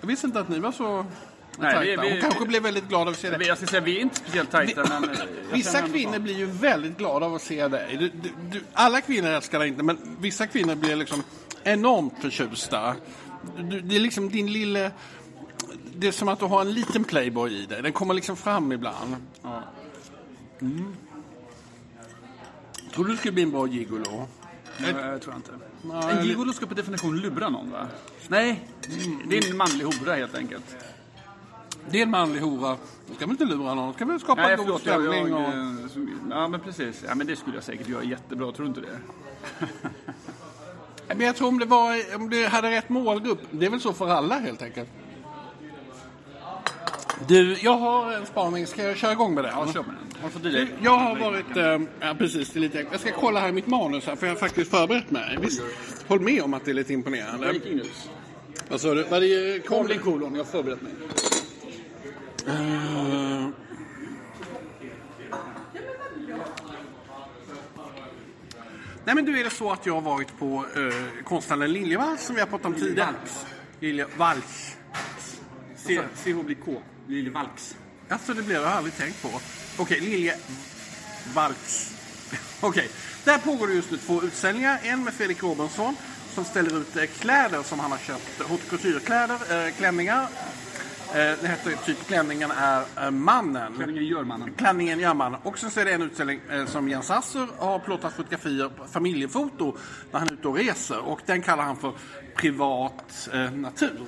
Jag 0.00 0.08
visste 0.08 0.26
inte 0.26 0.40
att 0.40 0.48
ni 0.48 0.58
var 0.58 0.72
så 0.72 1.06
Nej, 1.58 1.96
vi- 1.96 1.96
vi- 2.02 2.10
Hon 2.12 2.20
kanske 2.20 2.44
blev 2.46 2.62
väldigt 2.62 2.88
glad 2.88 3.00
av 3.02 3.08
att 3.08 3.18
se 3.18 3.30
dig. 3.30 3.46
Jag 3.48 3.56
ska 3.58 3.66
säga, 3.66 3.80
vi 3.80 3.96
är 3.96 4.00
inte 4.00 4.16
speciellt 4.16 4.50
tajta, 4.50 4.84
men... 4.88 5.04
eh, 5.10 5.18
Vissa 5.52 5.82
kvinnor 5.82 6.18
blir 6.18 6.38
ju 6.38 6.46
väldigt 6.46 6.98
glada 6.98 7.26
av 7.26 7.34
att 7.34 7.42
se 7.42 7.68
dig. 7.68 7.96
Du, 7.96 8.08
du, 8.08 8.30
du, 8.50 8.62
alla 8.72 9.00
kvinnor 9.00 9.28
älskar 9.30 9.58
dig 9.58 9.68
inte, 9.68 9.82
men 9.82 9.98
vissa 10.20 10.46
kvinnor 10.46 10.74
blir 10.74 10.96
liksom 10.96 11.22
enormt 11.64 12.14
förtjusta. 12.20 12.96
Du, 13.58 13.80
det 13.80 13.96
är 13.96 14.00
liksom 14.00 14.28
din 14.28 14.52
lille... 14.52 14.90
Det 15.96 16.06
är 16.08 16.12
som 16.12 16.28
att 16.28 16.38
du 16.38 16.44
har 16.44 16.60
en 16.60 16.72
liten 16.72 17.04
playboy 17.04 17.52
i 17.62 17.66
dig. 17.66 17.82
Den 17.82 17.92
kommer 17.92 18.14
liksom 18.14 18.36
fram 18.36 18.72
ibland. 18.72 19.16
Ja. 19.42 19.62
Tror 22.94 23.04
du 23.04 23.10
du 23.10 23.16
skulle 23.16 23.32
bli 23.32 23.42
en 23.42 23.50
bra 23.50 23.66
gigolo? 23.66 24.28
Nej, 24.78 24.94
jag 25.02 25.22
tror 25.22 25.36
inte. 25.36 25.50
Nej, 25.82 26.16
En 26.18 26.26
gigolo 26.26 26.52
ska 26.52 26.66
på 26.66 26.74
definition 26.74 27.16
lura 27.20 27.48
någon, 27.48 27.70
va? 27.70 27.86
Nej, 28.28 28.68
det 29.28 29.38
är 29.38 29.50
en 29.50 29.56
manlig 29.56 29.84
hora 29.84 30.14
helt 30.14 30.34
enkelt. 30.34 30.76
Det 31.90 31.98
är 31.98 32.02
en 32.02 32.10
manlig 32.10 32.40
hora. 32.40 32.76
Du 33.08 33.14
ska 33.14 33.26
väl 33.26 33.30
inte 33.30 33.44
lura 33.44 33.74
någon? 33.74 33.88
Du 33.88 33.94
ska 33.94 34.04
väl 34.04 34.20
skapa 34.20 34.42
Nej, 34.42 34.56
en 34.58 34.66
god 34.66 34.80
stämning? 34.80 35.28
jag, 35.28 35.32
och... 35.32 35.54
Ja, 36.30 36.48
men 36.48 36.60
precis. 36.60 37.04
Ja, 37.08 37.14
men 37.14 37.26
det 37.26 37.36
skulle 37.36 37.56
jag 37.56 37.64
säkert 37.64 37.88
göra 37.88 38.04
jättebra, 38.04 38.52
tror 38.52 38.64
du 38.64 38.68
inte 38.68 38.80
det? 38.80 38.98
Men 41.08 41.20
jag 41.20 41.36
tror 41.36 41.48
om 41.48 41.58
det, 41.58 41.66
var, 41.66 42.16
om 42.16 42.30
det 42.30 42.46
hade 42.46 42.70
rätt 42.70 42.88
målgrupp. 42.88 43.38
Det 43.50 43.66
är 43.66 43.70
väl 43.70 43.80
så 43.80 43.92
för 43.92 44.08
alla 44.08 44.38
helt 44.38 44.62
enkelt. 44.62 44.88
Du, 47.28 47.56
jag 47.60 47.78
har 47.78 48.12
en 48.12 48.26
spaning. 48.26 48.66
Ska 48.66 48.82
jag 48.82 48.96
köra 48.96 49.12
igång 49.12 49.34
med 49.34 49.44
den? 49.44 49.52
Ja, 49.56 49.72
kör 49.72 49.82
med 49.82 49.94
den. 50.42 50.68
Jag 50.82 50.98
har 50.98 51.16
varit... 51.16 51.56
Eh, 51.56 51.88
ja, 52.00 52.14
precis. 52.18 52.50
Det 52.50 52.58
är 52.58 52.60
lite, 52.60 52.86
jag 52.90 53.00
ska 53.00 53.12
kolla 53.12 53.40
här 53.40 53.48
i 53.48 53.52
mitt 53.52 53.66
manus 53.66 54.06
här, 54.06 54.16
för 54.16 54.26
jag 54.26 54.34
har 54.34 54.40
faktiskt 54.40 54.70
förberett 54.70 55.10
mig. 55.10 55.38
Visst, 55.40 55.62
håll 56.08 56.20
med 56.20 56.42
om 56.42 56.54
att 56.54 56.64
det 56.64 56.70
är 56.70 56.74
lite 56.74 56.92
imponerande. 56.92 57.46
Breaking 57.46 57.76
news. 57.76 58.08
Vad 58.68 58.80
sa 58.80 58.94
du? 58.94 59.62
Kom... 59.66 59.88
Kom 59.88 59.98
kolon, 59.98 60.34
jag 60.34 60.44
har 60.44 60.50
förberett 60.50 60.82
mig. 60.82 60.92
Eh, 62.46 63.48
Nej 69.04 69.14
men 69.14 69.24
du 69.24 69.40
är 69.40 69.44
det 69.44 69.50
så 69.50 69.72
att 69.72 69.86
jag 69.86 69.94
har 69.94 70.00
varit 70.00 70.38
på 70.38 70.66
eh, 70.76 71.24
konstnären 71.24 71.72
Liljevalchs 71.72 72.24
som 72.26 72.34
vi 72.34 72.40
har 72.40 72.48
pratat 72.48 72.66
om 72.66 72.74
tidigare. 72.74 73.14
Liljevalchs. 73.80 74.76
C- 75.76 76.00
CHBK, 76.24 76.66
Lilje 77.08 77.30
Valks. 77.30 77.76
Alltså 78.08 78.34
det 78.34 78.42
blir 78.42 78.54
jag 78.56 78.64
aldrig 78.64 78.96
tänkt 78.96 79.22
på. 79.22 79.28
Okej, 79.78 80.00
Lilje 80.00 80.36
Valks. 81.34 81.94
Okej, 82.60 82.88
där 83.24 83.38
pågår 83.38 83.66
det 83.66 83.74
just 83.74 83.90
nu 83.90 83.96
två 83.98 84.22
utställningar. 84.22 84.78
En 84.82 85.04
med 85.04 85.14
Fredrik 85.14 85.42
Robinson 85.42 85.96
som 86.34 86.44
ställer 86.44 86.78
ut 86.80 86.96
eh, 86.96 87.04
kläder 87.04 87.62
som 87.62 87.80
han 87.80 87.90
har 87.90 87.98
köpt. 87.98 88.42
Haute 88.48 88.64
couture-kläder, 88.76 89.70
klänningar. 89.70 90.28
Eh, 91.14 91.34
det 91.40 91.48
heter 91.48 91.76
typ 91.84 92.06
klänningen 92.06 92.50
är 92.50 92.82
eh, 93.04 93.10
mannen. 93.10 93.74
Klänningen 93.76 94.04
gör 94.04 94.24
mannen. 94.24 94.54
Klänningen 94.56 95.00
gör 95.00 95.14
man. 95.14 95.34
Och 95.34 95.58
sen 95.58 95.70
så 95.70 95.80
är 95.80 95.84
det 95.84 95.92
en 95.92 96.02
utställning 96.02 96.40
eh, 96.50 96.66
som 96.66 96.88
Jens 96.88 97.10
Asser 97.10 97.46
har 97.58 97.78
plåtat 97.78 98.12
fotografier, 98.12 98.70
familjefoto, 98.92 99.76
när 100.12 100.18
han 100.18 100.28
är 100.28 100.32
ute 100.32 100.48
och 100.48 100.56
reser. 100.56 100.98
Och 100.98 101.20
den 101.26 101.42
kallar 101.42 101.64
han 101.64 101.76
för 101.76 101.92
privat 102.34 103.28
natur. 103.52 104.00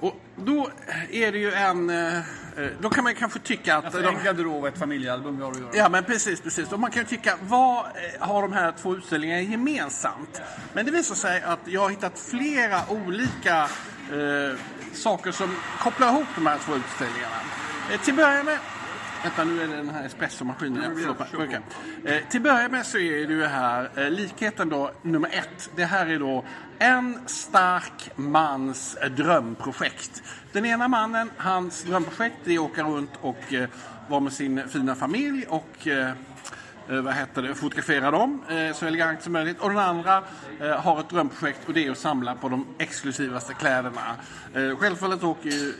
Och 0.00 0.14
då 0.36 0.70
är 1.10 1.32
det 1.32 1.38
ju 1.38 1.52
en... 1.52 1.92
eh, 2.58 2.70
Då 2.80 2.90
kan 2.90 3.04
man 3.04 3.14
kanske 3.14 3.38
tycka 3.38 3.76
att... 3.76 3.84
Alltså 3.84 4.02
de- 4.02 4.16
en 4.16 4.24
garderob 4.24 4.62
och 4.62 4.68
ett 4.68 4.78
familjealbum 4.78 5.36
vi 5.36 5.42
har 5.42 5.50
att 5.50 5.58
göra. 5.60 5.70
Ja, 5.74 5.88
men 5.88 6.04
precis, 6.04 6.40
precis. 6.40 6.72
Och 6.72 6.80
man 6.80 6.90
kan 6.90 7.02
ju 7.02 7.08
tycka, 7.08 7.36
vad 7.42 7.76
eh, 7.84 8.26
har 8.28 8.42
de 8.42 8.52
här 8.52 8.72
två 8.82 8.94
utställningarna 8.96 9.40
gemensamt? 9.42 10.40
Men 10.72 10.86
det 10.86 10.90
visar 10.92 11.14
sig 11.14 11.42
att 11.42 11.60
jag 11.64 11.80
har 11.80 11.90
hittat 11.90 12.18
flera 12.18 12.80
olika 12.88 13.56
eh, 14.12 14.58
saker 14.94 15.32
som 15.32 15.56
kopplar 15.80 16.08
ihop 16.08 16.26
de 16.34 16.46
här 16.46 16.58
två 16.64 16.72
utställningarna. 16.76 17.36
Eh, 17.92 18.00
till 18.00 18.14
börja 18.14 18.42
med 18.42 18.58
Vänta, 19.22 19.44
nu 19.44 19.62
är 19.62 19.68
det 19.68 19.76
den 19.76 19.90
här 19.90 20.06
espressomaskinen. 20.06 20.82
Ja, 20.82 20.90
förlåt 20.98 21.32
mig. 21.32 21.60
Okej. 22.04 22.16
Eh, 22.16 22.28
till 22.28 22.38
att 22.40 22.42
börja 22.42 22.68
med 22.68 22.86
så 22.86 22.98
är 22.98 23.26
det 23.26 23.34
ju 23.34 23.44
här 23.44 23.90
eh, 23.96 24.10
likheten 24.10 24.68
då, 24.68 24.90
nummer 25.02 25.28
ett. 25.32 25.70
Det 25.76 25.84
här 25.84 26.06
är 26.06 26.18
då 26.18 26.44
en 26.78 27.18
stark 27.26 28.10
mans 28.16 28.98
drömprojekt. 29.16 30.22
Den 30.52 30.64
ena 30.64 30.88
mannen, 30.88 31.30
hans 31.36 31.82
drömprojekt, 31.84 32.36
det 32.44 32.54
är 32.54 32.58
att 32.58 32.70
åka 32.70 32.82
runt 32.82 33.10
och 33.20 33.52
eh, 33.52 33.68
vara 34.08 34.20
med 34.20 34.32
sin 34.32 34.68
fina 34.68 34.94
familj 34.94 35.46
och 35.48 35.88
eh, 35.88 36.12
vad 36.88 37.14
heter 37.14 37.42
det, 37.42 37.54
fotografera 37.54 38.10
dem 38.10 38.42
eh, 38.48 38.74
så 38.74 38.86
elegant 38.86 39.22
som 39.22 39.32
möjligt. 39.32 39.60
Och 39.60 39.68
den 39.68 39.78
andra 39.78 40.22
eh, 40.60 40.70
har 40.70 41.00
ett 41.00 41.08
drömprojekt 41.08 41.68
och 41.68 41.74
det 41.74 41.86
är 41.86 41.90
att 41.90 41.98
samla 41.98 42.34
på 42.34 42.48
de 42.48 42.66
exklusivaste 42.78 43.54
kläderna. 43.54 44.00
Eh, 44.54 44.76
självfallet 44.76 45.24
åker 45.24 45.50
ju 45.50 45.74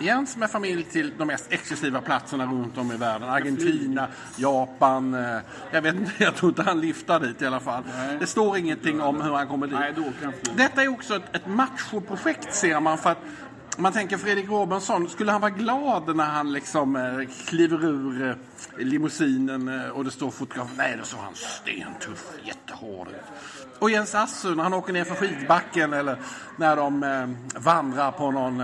Jens 0.00 0.36
med 0.36 0.50
familj 0.50 0.82
till 0.82 1.12
de 1.18 1.24
mest 1.24 1.52
exklusiva 1.52 2.00
platserna 2.00 2.46
runt 2.46 2.78
om 2.78 2.92
i 2.92 2.96
världen. 2.96 3.28
Argentina, 3.28 4.08
Japan. 4.36 5.14
Eh, 5.14 5.38
jag 5.70 5.82
vet 5.82 5.94
inte, 5.94 6.12
jag 6.18 6.34
tror 6.34 6.50
inte 6.50 6.62
han 6.62 6.80
lyftar 6.80 7.20
dit 7.20 7.42
i 7.42 7.46
alla 7.46 7.60
fall. 7.60 7.82
Det 8.20 8.26
står 8.26 8.56
ingenting 8.56 9.00
om 9.00 9.20
hur 9.20 9.32
han 9.32 9.48
kommer 9.48 9.66
dit. 9.66 9.76
Nej. 9.78 9.94
Detta 10.56 10.82
är 10.82 10.88
också 10.88 11.16
ett, 11.16 11.36
ett 11.36 11.46
machoprojekt 11.46 12.54
ser 12.54 12.80
man 12.80 12.98
för 12.98 13.10
att 13.10 13.18
man 13.76 13.92
tänker 13.92 14.16
Fredrik 14.16 14.48
Robinson, 14.48 15.08
skulle 15.08 15.32
han 15.32 15.40
vara 15.40 15.50
glad 15.50 16.16
när 16.16 16.24
han 16.24 16.52
liksom 16.52 16.96
eh, 16.96 17.28
kliver 17.46 17.84
ur 17.84 18.28
eh, 18.28 18.36
limousinen 18.78 19.68
eh, 19.68 19.88
och 19.88 20.04
det 20.04 20.10
står 20.10 20.30
fotograf? 20.30 20.68
Nej, 20.76 20.96
då 20.98 21.04
såg 21.04 21.20
han 21.20 21.34
stentuff, 21.34 22.24
jättehård 22.44 23.08
ut. 23.08 23.14
Och 23.78 23.90
Jens 23.90 24.14
Assu 24.14 24.54
när 24.54 24.62
han 24.62 24.74
åker 24.74 24.92
ner 24.92 25.04
för 25.04 25.14
skidbacken 25.14 25.92
eller 25.92 26.16
när 26.56 26.76
de 26.76 27.36
vandrar 27.56 28.12
på 28.12 28.30
någon 28.30 28.62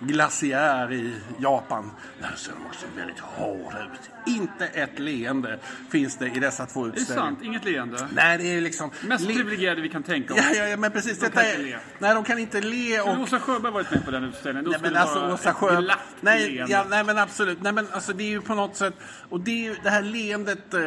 glaciär 0.00 0.92
i 0.92 1.14
Japan. 1.38 1.90
Där 2.20 2.34
ser 2.36 2.52
de 2.52 2.66
också 2.66 2.86
väldigt 2.96 3.18
hårda 3.18 3.82
ut. 3.82 4.10
Inte 4.26 4.66
ett 4.66 4.98
leende 4.98 5.58
finns 5.90 6.16
det 6.16 6.26
i 6.26 6.38
dessa 6.40 6.66
två 6.66 6.84
Det 6.84 6.88
är 6.90 6.92
utställningar. 7.00 7.30
sant, 7.30 7.38
inget 7.42 7.64
leende. 7.64 8.08
Nej, 8.14 8.38
det 8.38 8.56
är 8.56 8.60
liksom... 8.60 8.90
Mest 9.00 9.24
le- 9.24 9.34
privilegierade 9.34 9.80
vi 9.80 9.88
kan 9.88 10.02
tänka 10.02 10.34
oss. 10.34 10.40
Ja, 10.42 10.54
ja, 10.58 10.68
ja, 10.68 10.76
men 10.76 10.90
precis. 10.90 11.18
De 11.18 11.26
detta 11.26 11.42
är... 11.42 11.78
Nej, 11.98 12.14
de 12.14 12.24
kan 12.24 12.38
inte 12.38 12.60
le 12.60 13.00
och... 13.00 13.08
Skulle 13.08 13.22
Åsa 13.22 13.38
Sjöberg 13.40 13.72
varit 13.72 13.90
med 13.90 14.04
på 14.04 14.10
den 14.10 14.24
utställningen, 14.24 14.64
då 14.64 14.70
Nej 14.70 14.78
skulle 14.78 14.92
men 14.92 14.94
det 14.94 15.00
alltså 15.00 15.20
vara 15.20 15.34
Åsa 15.34 15.78
ett 15.78 15.84
glatt 15.84 15.98
Nej, 16.20 16.50
leende. 16.50 16.72
ja, 16.72 16.84
nej 16.90 17.04
men 17.04 17.18
absolut. 17.18 17.62
Nej 17.62 17.72
men 17.72 17.86
alltså 17.92 18.12
det 18.12 18.22
är 18.24 18.28
ju 18.28 18.40
på 18.40 18.54
något 18.54 18.76
sätt... 18.76 18.94
Och 19.28 19.40
det, 19.40 19.50
är 19.50 19.64
ju, 19.64 19.76
det 19.82 19.90
här 19.90 20.02
leendet... 20.02 20.74
eh, 20.74 20.80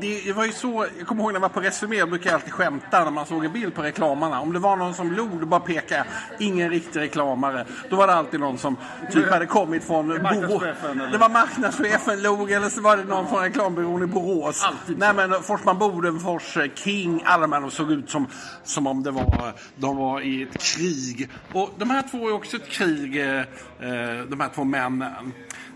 Det, 0.00 0.22
det 0.24 0.32
var 0.32 0.44
ju 0.44 0.52
så... 0.52 0.86
Jag 0.98 1.06
kommer 1.06 1.22
ihåg 1.22 1.30
när 1.32 1.36
jag 1.36 1.40
var 1.40 1.48
på 1.48 1.60
Resumé, 1.60 1.96
jag 1.96 2.08
brukar 2.08 2.34
alltid 2.34 2.52
skämta 2.52 3.04
när 3.04 3.10
man 3.10 3.26
såg 3.26 3.44
en 3.44 3.52
bild 3.52 3.74
på 3.74 3.82
reklamarna. 3.82 4.40
Om 4.40 4.52
det 4.52 4.58
var 4.58 4.76
någon 4.76 4.94
som 4.94 5.12
log, 5.12 5.40
då 5.40 5.46
bara 5.46 5.60
pekade. 5.60 6.04
Ingen 6.38 6.70
riktig 6.70 7.00
reklamare. 7.00 7.66
Då 7.90 7.96
var 7.96 8.06
det 8.06 8.14
alltid 8.14 8.40
någon 8.40 8.58
som 8.58 8.76
typ 9.12 9.30
hade 9.30 9.46
kommit 9.46 9.84
från... 9.84 10.22
Marknadschefen, 10.22 11.00
eller? 11.00 11.10
Det 11.12 11.18
var 11.18 11.28
marknadschefen 11.28 12.22
log 12.22 12.50
eller 12.60 12.70
så 12.70 12.80
var 12.80 12.96
det 12.96 13.04
någon 13.04 13.28
från 13.28 13.42
reklambyrån 13.42 14.02
i 14.02 14.06
Borås. 14.06 14.62
Alltid 14.62 14.98
Nej 14.98 15.14
men 15.14 15.42
Forsman 15.42 15.78
Bodenfors, 15.78 16.56
eh, 16.56 16.70
King, 16.74 17.22
alla 17.24 17.46
de 17.46 17.52
här 17.52 17.70
såg 17.70 17.92
ut 17.92 18.10
som, 18.10 18.26
som 18.64 18.86
om 18.86 19.02
det 19.02 19.10
var, 19.10 19.54
de 19.76 19.96
var 19.96 20.20
i 20.20 20.42
ett 20.42 20.62
krig. 20.62 21.28
Och 21.52 21.70
de 21.78 21.90
här 21.90 22.02
två 22.10 22.28
är 22.28 22.32
också 22.32 22.56
ett 22.56 22.68
krig, 22.68 23.20
eh, 23.20 23.38
eh, 23.38 24.24
de 24.28 24.40
här 24.40 24.48
två 24.54 24.64
männen. 24.64 25.32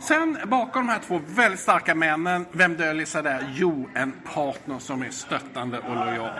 Sen 0.08 0.38
bakom 0.46 0.86
de 0.86 0.92
här 0.92 0.98
två 1.06 1.20
väldigt 1.28 1.60
starka 1.60 1.94
männen, 1.94 2.46
vem 2.52 2.76
döljer 2.76 3.06
sig 3.06 3.22
där? 3.22 3.52
Jo, 3.54 3.88
en 3.94 4.12
partner 4.34 4.78
som 4.78 5.02
är 5.02 5.10
stöttande 5.10 5.78
och 5.78 5.96
lojal. 5.96 6.30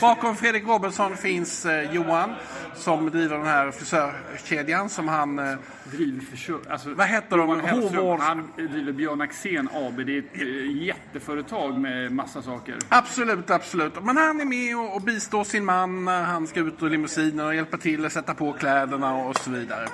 Bakom 0.00 0.36
Fredrik 0.36 0.64
Robinson 0.66 1.16
finns 1.16 1.66
eh, 1.66 1.92
Johan 1.94 2.32
som 2.74 3.10
driver 3.10 3.36
den 3.38 3.46
här 3.46 3.70
frisörkedjan 3.70 4.88
som 4.88 5.08
han... 5.08 5.38
Eh, 5.38 5.54
Driver 5.84 6.20
försök, 6.20 6.66
alltså, 6.70 6.94
Vad 6.94 7.06
heter 7.06 7.36
de? 7.38 7.60
Hovårds- 7.60 8.20
Han 8.20 8.52
driver 8.56 8.92
Björn 8.92 9.20
Axén 9.20 9.68
AB. 9.74 9.96
Det 10.06 10.14
är 10.14 10.18
ett 10.18 10.24
eh, 10.40 10.82
jätteföretag 10.86 11.78
med 11.78 12.12
massa 12.12 12.42
saker. 12.42 12.76
Absolut, 12.88 13.50
absolut. 13.50 14.04
Men 14.04 14.16
han 14.16 14.40
är 14.40 14.44
med 14.44 14.76
och, 14.78 14.94
och 14.96 15.02
bistår 15.02 15.44
sin 15.44 15.64
man 15.64 16.04
när 16.04 16.22
han 16.22 16.46
ska 16.46 16.60
ut 16.60 16.82
ur 16.82 16.90
limousinen 16.90 17.46
och 17.46 17.54
hjälpa 17.54 17.76
till 17.76 18.06
att 18.06 18.12
sätta 18.12 18.34
på 18.34 18.52
kläderna 18.52 19.14
och 19.14 19.36
så 19.38 19.50
vidare. 19.50 19.88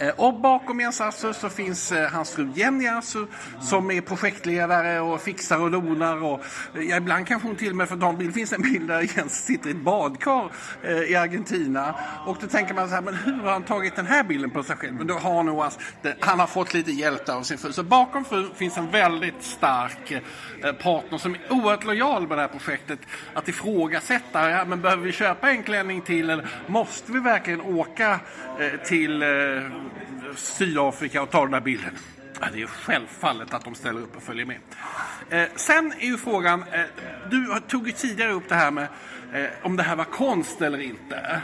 Eh, 0.00 0.08
och 0.16 0.34
bakom 0.34 0.80
Jens 0.80 1.00
Assur 1.00 1.32
så 1.32 1.48
finns 1.48 1.92
eh, 1.92 2.10
hans 2.10 2.30
fru 2.30 2.52
Jenny 2.54 2.86
Assur 2.86 3.26
som 3.60 3.90
är 3.90 4.00
projektledare 4.00 5.00
och 5.00 5.20
fixar 5.20 5.60
och 5.60 5.70
donar. 5.70 6.22
Och, 6.22 6.40
eh, 6.74 6.82
ja, 6.82 6.96
ibland 6.96 7.26
kanske 7.26 7.48
hon 7.48 7.56
till 7.56 7.70
och 7.70 7.76
med 7.76 7.88
får 7.88 7.96
ta 7.96 8.08
en 8.08 8.18
bild. 8.18 8.30
Det 8.30 8.34
finns 8.34 8.52
en 8.52 8.62
bild 8.62 8.88
där 8.88 9.16
Jens 9.16 9.44
sitter 9.44 9.68
i 9.68 9.70
ett 9.70 9.84
badkar 9.84 10.50
i 11.08 11.14
Argentina. 11.14 11.94
Och 12.26 12.36
då 12.40 12.46
tänker 12.46 12.74
man 12.74 12.88
så 12.88 12.94
här, 12.94 13.02
men 13.02 13.14
hur 13.14 13.42
har 13.42 13.52
han 13.52 13.62
tagit 13.62 13.96
den 13.96 14.06
här 14.06 14.24
bilden 14.24 14.50
på 14.50 14.62
sig 14.62 14.76
själv? 14.76 14.94
Men 14.94 15.06
då 15.06 15.14
har 15.14 15.36
han 15.36 15.46
nog, 15.46 15.60
alltså- 15.60 15.80
han 16.20 16.40
har 16.40 16.46
fått 16.46 16.74
lite 16.74 16.90
hjälp 16.90 17.26
där 17.26 17.34
av 17.34 17.42
sin 17.42 17.58
fru. 17.58 17.72
Så 17.72 17.82
bakom 17.82 18.24
frun 18.24 18.50
finns 18.54 18.78
en 18.78 18.90
väldigt 18.90 19.42
stark 19.42 20.22
partner 20.82 21.18
som 21.18 21.34
är 21.34 21.40
oerhört 21.50 21.84
lojal 21.84 22.28
med 22.28 22.38
det 22.38 22.42
här 22.42 22.48
projektet. 22.48 22.98
Att 23.34 23.48
ifrågasätta, 23.48 24.50
ja, 24.50 24.64
men 24.64 24.80
behöver 24.80 25.02
vi 25.02 25.12
köpa 25.12 25.50
en 25.50 25.62
klänning 25.62 26.00
till 26.00 26.30
eller 26.30 26.48
måste 26.66 27.12
vi 27.12 27.18
verkligen 27.20 27.60
åka 27.60 28.20
till 28.84 29.22
Sydafrika 30.36 31.22
och 31.22 31.30
tar 31.30 31.44
den 31.44 31.54
här 31.54 31.60
bilden? 31.60 31.98
Det 32.52 32.62
är 32.62 32.66
självfallet 32.66 33.54
att 33.54 33.64
de 33.64 33.74
ställer 33.74 34.00
upp 34.00 34.16
och 34.16 34.22
följer 34.22 34.46
med. 34.46 34.58
Eh, 35.30 35.48
sen 35.56 35.92
är 35.98 36.06
ju 36.06 36.18
frågan, 36.18 36.64
eh, 36.72 36.80
du 37.30 37.60
tog 37.68 37.86
ju 37.86 37.92
tidigare 37.92 38.32
upp 38.32 38.48
det 38.48 38.54
här 38.54 38.70
med 38.70 38.88
eh, 39.32 39.46
om 39.62 39.76
det 39.76 39.82
här 39.82 39.96
var 39.96 40.04
konst 40.04 40.62
eller 40.62 40.78
inte. 40.80 41.40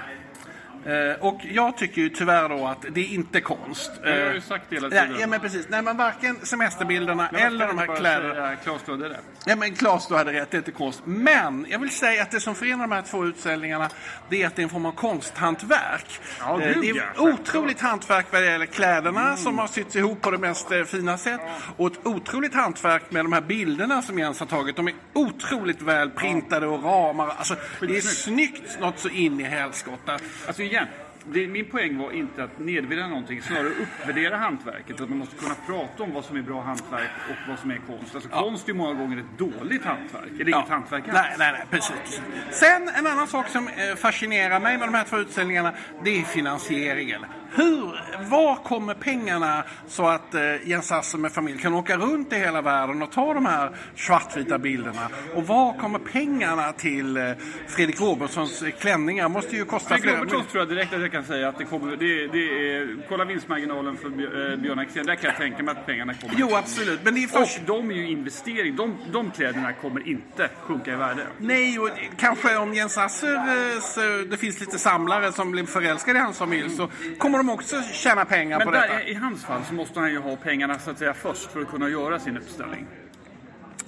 Eh, 0.87 1.25
och 1.27 1.41
jag 1.51 1.77
tycker 1.77 2.03
ju 2.03 2.09
tyvärr 2.09 2.49
då 2.49 2.67
att 2.67 2.85
det 2.91 3.01
är 3.01 3.15
inte 3.15 3.41
konst. 3.41 3.91
Jag 4.05 4.11
har 4.11 4.17
Eh, 4.19 4.35
ju 4.35 4.41
sagt 4.41 4.65
det 4.69 4.75
hela 4.77 4.91
tiden. 4.91 5.17
ja 5.21 5.27
men 5.27 5.41
precis. 5.41 5.67
Nej 5.69 5.83
men 5.83 5.97
varken 5.97 6.37
semesterbilderna 6.43 7.29
Men 7.33 7.43
eller 7.43 7.67
de 7.67 7.79
här 7.79 7.97
kläderna. 7.97 8.57
Claes, 8.57 8.83
du 8.87 8.93
hade 8.93 9.09
rätt. 9.09 9.21
Ja, 9.47 9.57
men 9.57 9.75
Claes, 9.75 10.09
du 10.09 10.15
hade 10.15 10.33
rätt. 10.33 10.51
Det 10.51 10.57
är 10.57 10.59
inte 10.59 10.71
konst. 10.71 11.03
Men 11.05 11.67
jag 11.69 11.79
vill 11.79 11.91
säga 11.91 12.23
att 12.23 12.31
det 12.31 12.41
som 12.41 12.55
förenar 12.55 12.87
de 12.87 12.93
här 12.93 13.03
två 13.03 13.25
utställningarna 13.27 13.89
det 14.29 14.43
är 14.43 14.47
att 14.47 14.57
det 14.57 14.63
är 14.63 14.65
en 14.65 14.69
form 14.71 14.87
av 14.87 14.93
konsthantverk. 14.93 16.21
Ja, 16.41 16.61
Eh, 16.63 16.69
gud, 16.75 16.83
det 16.83 16.91
är 16.91 16.97
ja, 17.17 17.23
otroligt 17.23 17.81
hantverk 17.81 18.27
vad 18.31 18.43
det 18.43 18.51
gäller 18.51 18.67
kläderna 18.67 19.37
som 19.37 19.59
har 19.59 19.67
sytts 19.67 19.97
ihop 19.97 20.21
på 20.23 20.31
det 20.31 20.39
mest 20.39 20.73
eh, 20.73 20.83
fina 20.85 21.19
sätt. 21.19 21.41
Och 21.77 21.87
ett 21.93 22.07
otroligt 22.07 22.55
hantverk 22.55 23.03
med 23.11 23.25
de 23.25 23.33
här 23.33 23.41
bilderna 23.41 24.03
som 24.03 24.19
Jens 24.19 24.41
har 24.41 24.47
tagit. 24.47 24.77
De 24.77 24.89
är 24.89 24.95
otroligt 25.13 25.83
väl 25.83 26.11
printade 26.11 26.67
och 26.67 26.85
ramar. 26.85 27.33
Alltså, 27.39 27.57
det 27.81 27.97
är 27.97 28.01
snyggt 28.01 28.81
något 28.81 28.99
så 28.99 29.09
in 29.09 29.41
i 29.41 29.45
helskotta. 29.45 30.19
Alltså 30.47 30.63
igen, 30.77 30.89
det, 31.33 31.47
min 31.47 31.65
poäng 31.65 31.99
var 31.99 32.13
inte 32.13 32.45
att 32.45 32.59
nedvärdera 32.59 33.09
någonting, 33.09 33.43
snarare 33.43 33.69
uppvärdera 33.69 34.37
hantverket. 34.37 35.01
Att 35.01 35.09
man 35.09 35.19
måste 35.19 35.37
kunna 35.37 35.55
prata 35.67 36.03
om 36.03 36.13
vad 36.13 36.25
som 36.25 36.37
är 36.37 36.43
bra 36.43 36.63
hantverk 36.63 37.11
och 37.31 37.49
vad 37.49 37.59
som 37.59 37.71
är 37.71 37.77
konst. 37.87 38.15
Alltså 38.15 38.31
konst 38.31 38.69
är 38.69 38.75
många 38.75 38.95
gånger 38.95 39.19
ett 39.19 39.39
dåligt 39.39 39.85
hantverk, 39.85 40.31
eller 40.41 40.49
inget 40.49 40.69
hantverk 40.69 41.09
alls. 41.09 41.15
Nej, 41.15 41.35
nej, 41.39 41.53
nej, 41.53 41.67
precis. 41.71 42.23
Sen 42.51 42.89
en 42.89 43.07
annan 43.07 43.27
sak 43.27 43.49
som 43.49 43.69
eh, 43.69 43.97
fascinerar 43.97 44.61
mig 44.61 44.79
med 44.79 44.89
de 44.89 44.95
här 44.95 45.05
två 45.05 45.17
utställningarna, 45.17 45.73
det 46.05 46.21
är 46.21 46.25
finansieringen. 46.25 47.25
Hur, 47.55 48.01
var 48.31 48.55
kommer 48.55 48.95
pengarna 48.95 49.65
så 49.89 50.07
att 50.07 50.35
eh, 50.35 50.69
Jens 50.69 50.93
Asse 50.93 51.19
med 51.19 51.33
familj 51.33 51.59
kan 51.59 51.75
åka 51.75 51.97
runt 51.97 52.33
i 52.33 52.37
hela 52.37 52.63
världen 52.63 53.03
och 53.03 53.13
ta 53.13 53.35
de 53.35 53.47
här 53.47 53.71
svartvita 53.97 54.59
bilderna? 54.59 55.09
Och 55.35 55.47
var 55.47 55.79
kommer 55.79 55.99
pengarna 55.99 56.73
till 56.73 57.17
eh, 57.17 57.23
Fredrik 57.69 58.01
Robertsons 58.01 58.65
klänningar? 58.81 59.29
måste 59.29 59.57
ju 59.57 59.65
kosta 59.65 59.89
Fredrik 59.89 60.05
flera 60.05 60.19
Robertsson 60.19 60.45
tror 60.45 60.61
jag 60.61 60.69
direkt 60.69 60.95
att 60.95 61.01
jag 61.01 61.13
kan 61.13 61.25
säga 61.25 61.49
att 61.49 61.59
det 61.59 61.65
kommer... 61.65 61.97
Det, 61.97 62.27
det 62.27 62.77
är, 62.77 62.97
kolla 63.09 63.25
vinstmarginalen 63.25 63.97
för 63.97 64.07
eh, 64.07 64.57
Björn 64.57 64.79
Axén. 64.79 65.07
Där 65.07 65.15
kan 65.15 65.31
jag 65.31 65.37
tänka 65.37 65.63
mig 65.63 65.73
att 65.73 65.87
pengarna 65.87 66.15
kommer. 66.15 66.35
Jo, 66.39 66.55
absolut. 66.55 67.01
Men 67.03 67.15
det 67.15 67.23
är 67.23 67.29
först... 67.29 67.59
Och 67.59 67.67
de 67.67 67.91
är 67.91 67.95
ju 67.95 68.09
investering. 68.09 68.77
De, 68.77 68.97
de 69.13 69.31
kläderna 69.31 69.73
kommer 69.73 70.09
inte 70.09 70.49
sjunka 70.61 70.93
i 70.93 70.97
värde. 70.97 71.27
Nej, 71.39 71.79
och 71.79 71.91
kanske 72.19 72.57
om 72.57 72.75
Jens 72.75 72.99
Asser, 72.99 73.35
eh, 73.35 74.29
det 74.31 74.37
finns 74.37 74.61
lite 74.61 74.79
samlare 74.79 75.33
som 75.33 75.51
blir 75.51 75.65
förälskade 75.65 76.19
i 76.19 76.23
hans 76.23 76.39
familj 76.39 76.71
så 76.71 76.91
kommer 77.19 77.39
de 77.39 77.46
också 77.49 77.83
tjäna 77.93 78.25
pengar 78.25 78.59
Men 78.59 78.67
på 78.67 78.71
där, 78.73 78.81
detta. 78.89 79.03
i 79.03 79.15
hans 79.15 79.45
fall 79.45 79.61
så 79.69 79.75
måste 79.75 80.01
han 80.01 80.11
ju 80.11 80.19
ha 80.19 80.37
pengarna 80.37 80.79
så 80.79 80.91
att 80.91 80.99
säga 80.99 81.15
först 81.15 81.53
för 81.53 81.61
att 81.61 81.69
kunna 81.71 81.89
göra 81.89 82.19
sin 82.19 82.37
utställning. 82.37 82.87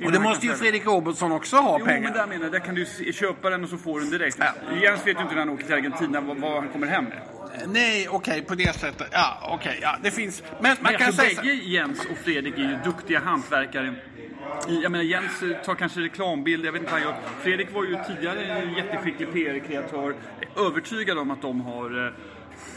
Och 0.05 0.13
det 0.13 0.21
måste 0.21 0.47
ju. 0.47 0.55
Fredrik 0.55 0.87
Robertson 0.87 1.33
också 1.33 1.57
ha 1.57 1.77
Jo, 1.81 1.87
pengar. 1.87 2.03
men 2.03 2.13
där 2.13 2.27
menar 2.27 2.43
jag, 2.43 2.53
där 2.53 2.59
kan 2.59 2.75
du 2.75 3.13
köpa 3.13 3.51
den 3.51 3.65
och 3.65 3.71
så 3.71 3.77
får 3.79 3.95
du 4.01 4.01
den 4.01 4.19
direkt. 4.19 4.37
Ja. 4.41 4.53
Jens 4.83 5.01
vet 5.07 5.17
ju 5.17 5.23
inte 5.23 5.35
när 5.35 5.39
han 5.41 5.49
åker 5.49 5.65
till 5.65 5.75
Argentina 5.75 6.21
vad, 6.21 6.37
vad 6.37 6.53
han 6.53 6.69
kommer 6.69 6.87
hem 6.87 7.05
med. 7.05 7.19
Nej, 7.67 8.09
okej, 8.09 8.43
på 8.43 8.55
det 8.55 8.77
sättet. 8.77 9.09
Ja, 9.13 9.51
okej, 9.53 9.79
ja, 9.83 9.97
det 10.03 10.11
finns. 10.11 10.43
Men 10.61 10.77
man 10.81 10.93
Men 10.93 11.01
kan 11.01 11.13
säga 11.13 11.43
bägge 11.43 11.55
Jens 11.55 12.01
och 12.11 12.19
Fredrik 12.19 12.55
är 12.55 12.59
ju 12.63 12.79
duktiga 12.85 13.21
hantverkare. 13.21 13.95
Jag 14.83 14.93
menar, 14.93 15.05
Jens 15.05 15.43
eh, 15.43 15.57
tar 15.65 15.75
kanske 15.75 16.01
reklambilder, 16.01 16.67
jag 16.67 16.73
vet 16.73 16.81
inte 16.83 16.93
vad 16.93 17.01
han 17.03 17.11
gör. 17.11 17.19
Fredrik 17.43 17.73
var 17.75 17.85
ju 17.85 17.97
tidigare 18.07 18.45
en 18.45 18.75
jätteskicklig 18.75 19.33
PR-kreatör. 19.33 20.15
Övertygad 20.57 21.19
om 21.19 21.31
att 21.31 21.43
de 21.43 21.61
har 21.61 22.15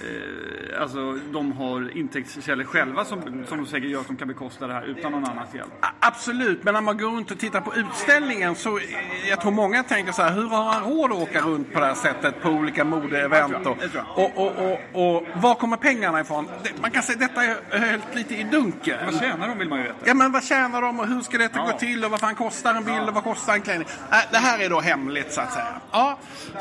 eh, 0.01 0.81
alltså 0.81 1.11
de 1.33 1.51
har 1.51 1.97
intäktskällor 1.97 2.63
själva 2.65 3.05
som, 3.05 3.21
som 3.47 3.57
de 3.57 3.65
säkert 3.65 3.89
gör 3.89 3.99
att 4.01 4.07
de 4.07 4.17
kan 4.17 4.27
bekosta 4.27 4.67
det 4.67 4.73
här 4.73 4.83
utan 4.83 5.11
någon 5.11 5.25
annans 5.25 5.55
hjälp. 5.55 5.69
Absolut, 5.99 6.63
men 6.63 6.73
när 6.73 6.81
man 6.81 6.97
går 6.97 7.07
runt 7.11 7.31
och 7.31 7.39
tittar 7.39 7.61
på 7.61 7.75
utställningen 7.75 8.55
så 8.55 8.77
eh, 8.77 8.83
jag 9.29 9.41
tror 9.41 9.51
många 9.51 9.83
tänker 9.83 10.11
så 10.11 10.21
här, 10.21 10.31
hur 10.33 10.47
har 10.47 10.63
han 10.63 10.83
råd 10.83 11.11
att 11.11 11.17
åka 11.17 11.41
runt 11.41 11.73
på 11.73 11.79
det 11.79 11.85
här 11.85 11.93
sättet 11.93 12.41
på 12.41 12.49
olika 12.49 12.83
modeevent? 12.83 13.65
Och, 13.67 13.77
och, 14.15 14.37
och, 14.37 14.51
och, 14.93 15.15
och 15.17 15.27
var 15.35 15.55
kommer 15.55 15.77
pengarna 15.77 16.19
ifrån? 16.21 16.47
Man 16.81 16.91
kan 16.91 17.03
säga 17.03 17.25
att 17.25 17.35
detta 17.35 17.43
är 17.43 17.79
helt 17.79 18.15
lite 18.15 18.35
i 18.35 18.43
dunkel. 18.43 18.97
Vad 19.05 19.19
tjänar 19.19 19.47
de 19.47 19.57
vill 19.57 19.69
man 19.69 19.77
ju 19.79 19.83
veta. 19.83 19.95
Ja 20.05 20.13
men 20.13 20.31
vad 20.31 20.43
tjänar 20.43 20.81
de 20.81 20.99
och 20.99 21.07
hur 21.07 21.21
ska 21.21 21.37
detta 21.37 21.59
Ja. 21.59 21.65
gå 21.71 21.77
till 21.77 22.05
och 22.05 22.11
vad 22.11 22.19
fan 22.19 22.35
kostar 22.35 22.73
en 22.75 22.83
bild 22.83 23.07
och 23.07 23.13
vad 23.13 23.23
kostar 23.23 23.53
en 23.53 23.61
klänning? 23.61 23.87
Äh, 24.11 24.17
det 24.31 24.37
här 24.37 24.59
är 24.59 24.69
då 24.69 24.79
hemligt 24.79 25.33
så 25.33 25.41
att 25.41 25.53
säga. 25.53 25.81
Ja, 25.91 26.17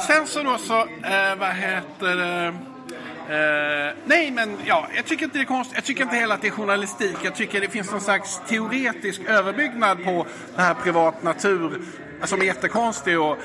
sen 0.07 0.27
så 0.27 0.43
då 0.43 0.59
så, 0.59 0.79
eh, 0.81 1.37
vad 1.39 1.49
heter 1.55 2.17
det? 2.17 2.55
Eh, 3.31 3.95
nej 4.05 4.31
men 4.31 4.57
ja, 4.65 4.89
jag 4.97 5.05
tycker 5.05 5.25
inte 5.25 5.39
det 5.39 5.43
är 5.43 5.47
konstigt. 5.47 5.77
Jag 5.77 5.85
tycker 5.85 6.03
inte 6.03 6.17
heller 6.17 6.35
att 6.35 6.43
det 6.43 6.49
är 6.49 6.53
journalistik. 6.53 7.17
Jag 7.23 7.35
tycker 7.35 7.61
det 7.61 7.69
finns 7.69 7.91
någon 7.91 8.01
slags 8.01 8.41
teoretisk 8.49 9.21
överbyggnad 9.29 10.05
på 10.05 10.27
den 10.57 10.65
här 10.65 10.75
privat 10.75 11.23
natur 11.23 11.81
som 12.25 12.41
är 12.41 12.45
jättekonstig. 12.45 13.21
Och, 13.21 13.39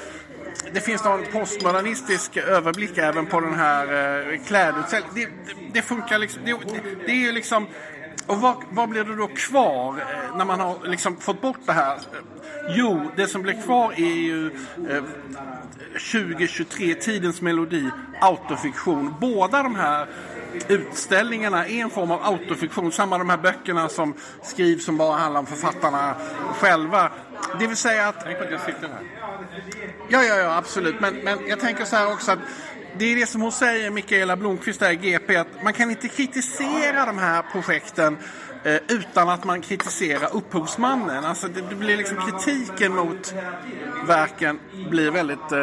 det 0.73 0.81
finns 0.81 1.03
någon 1.03 1.25
postmodernistisk 1.31 2.37
överblick 2.37 2.97
även 2.97 3.25
på 3.25 3.39
den 3.39 3.53
här 3.53 3.83
eh, 4.33 4.39
klädutställningen. 4.45 5.15
Det, 5.15 5.53
det, 5.53 5.69
det 5.73 5.81
funkar 5.81 6.19
liksom. 6.19 6.41
Det, 6.45 6.51
det, 6.51 7.05
det 7.05 7.11
är 7.11 7.15
ju 7.15 7.31
liksom 7.31 7.67
och 8.27 8.41
vad, 8.41 8.55
vad 8.69 8.89
blir 8.89 9.03
det 9.03 9.15
då 9.15 9.27
kvar 9.27 9.97
eh, 9.97 10.37
när 10.37 10.45
man 10.45 10.59
har 10.59 10.87
liksom 10.87 11.17
fått 11.17 11.41
bort 11.41 11.59
det 11.65 11.73
här? 11.73 11.97
Jo, 12.69 13.11
det 13.15 13.27
som 13.27 13.41
blir 13.41 13.61
kvar 13.61 13.91
är 13.91 14.15
ju 14.15 14.45
eh, 14.89 15.03
2023, 16.11 16.95
tidens 16.95 17.41
melodi, 17.41 17.89
autofiktion. 18.21 19.15
Båda 19.19 19.63
de 19.63 19.75
här 19.75 20.07
utställningarna 20.67 21.67
är 21.67 21.81
en 21.81 21.89
form 21.89 22.11
av 22.11 22.23
autofiktion. 22.23 22.91
Samma 22.91 23.17
de 23.17 23.29
här 23.29 23.37
böckerna 23.37 23.89
som 23.89 24.13
skrivs 24.43 24.85
som 24.85 24.97
bara 24.97 25.17
handlar 25.17 25.39
om 25.39 25.45
författarna 25.45 26.15
själva. 26.53 27.11
Det 27.59 27.67
vill 27.67 27.77
säga 27.77 28.07
att 28.07 28.23
Tänk 28.23 28.37
på 28.37 28.43
att 28.43 28.51
jag 28.51 28.61
sitter 28.61 28.87
här. 28.87 29.03
Ja, 30.09 30.23
ja, 30.23 30.35
ja, 30.35 30.57
absolut. 30.57 30.99
Men, 30.99 31.15
men 31.15 31.47
jag 31.47 31.59
tänker 31.59 31.85
så 31.85 31.95
här 31.95 32.13
också 32.13 32.31
att 32.31 32.39
det 32.97 33.05
är 33.05 33.15
det 33.15 33.27
som 33.27 33.41
hon 33.41 33.51
säger, 33.51 33.91
Mikaela 33.91 34.35
Blomqvist 34.35 34.79
där 34.79 34.91
i 34.91 34.95
GP, 34.95 35.35
att 35.35 35.63
man 35.63 35.73
kan 35.73 35.89
inte 35.89 36.07
kritisera 36.07 37.05
de 37.05 37.17
här 37.17 37.41
projekten 37.51 38.17
eh, 38.63 38.75
utan 38.87 39.29
att 39.29 39.43
man 39.43 39.61
kritiserar 39.61 40.35
upphovsmannen. 40.35 41.25
Alltså 41.25 41.47
det, 41.47 41.61
det 41.69 41.75
blir 41.75 41.97
liksom 41.97 42.17
kritiken 42.17 42.95
mot 42.95 43.35
verken 44.07 44.59
blir 44.89 45.11
väldigt... 45.11 45.51
Eh, 45.51 45.59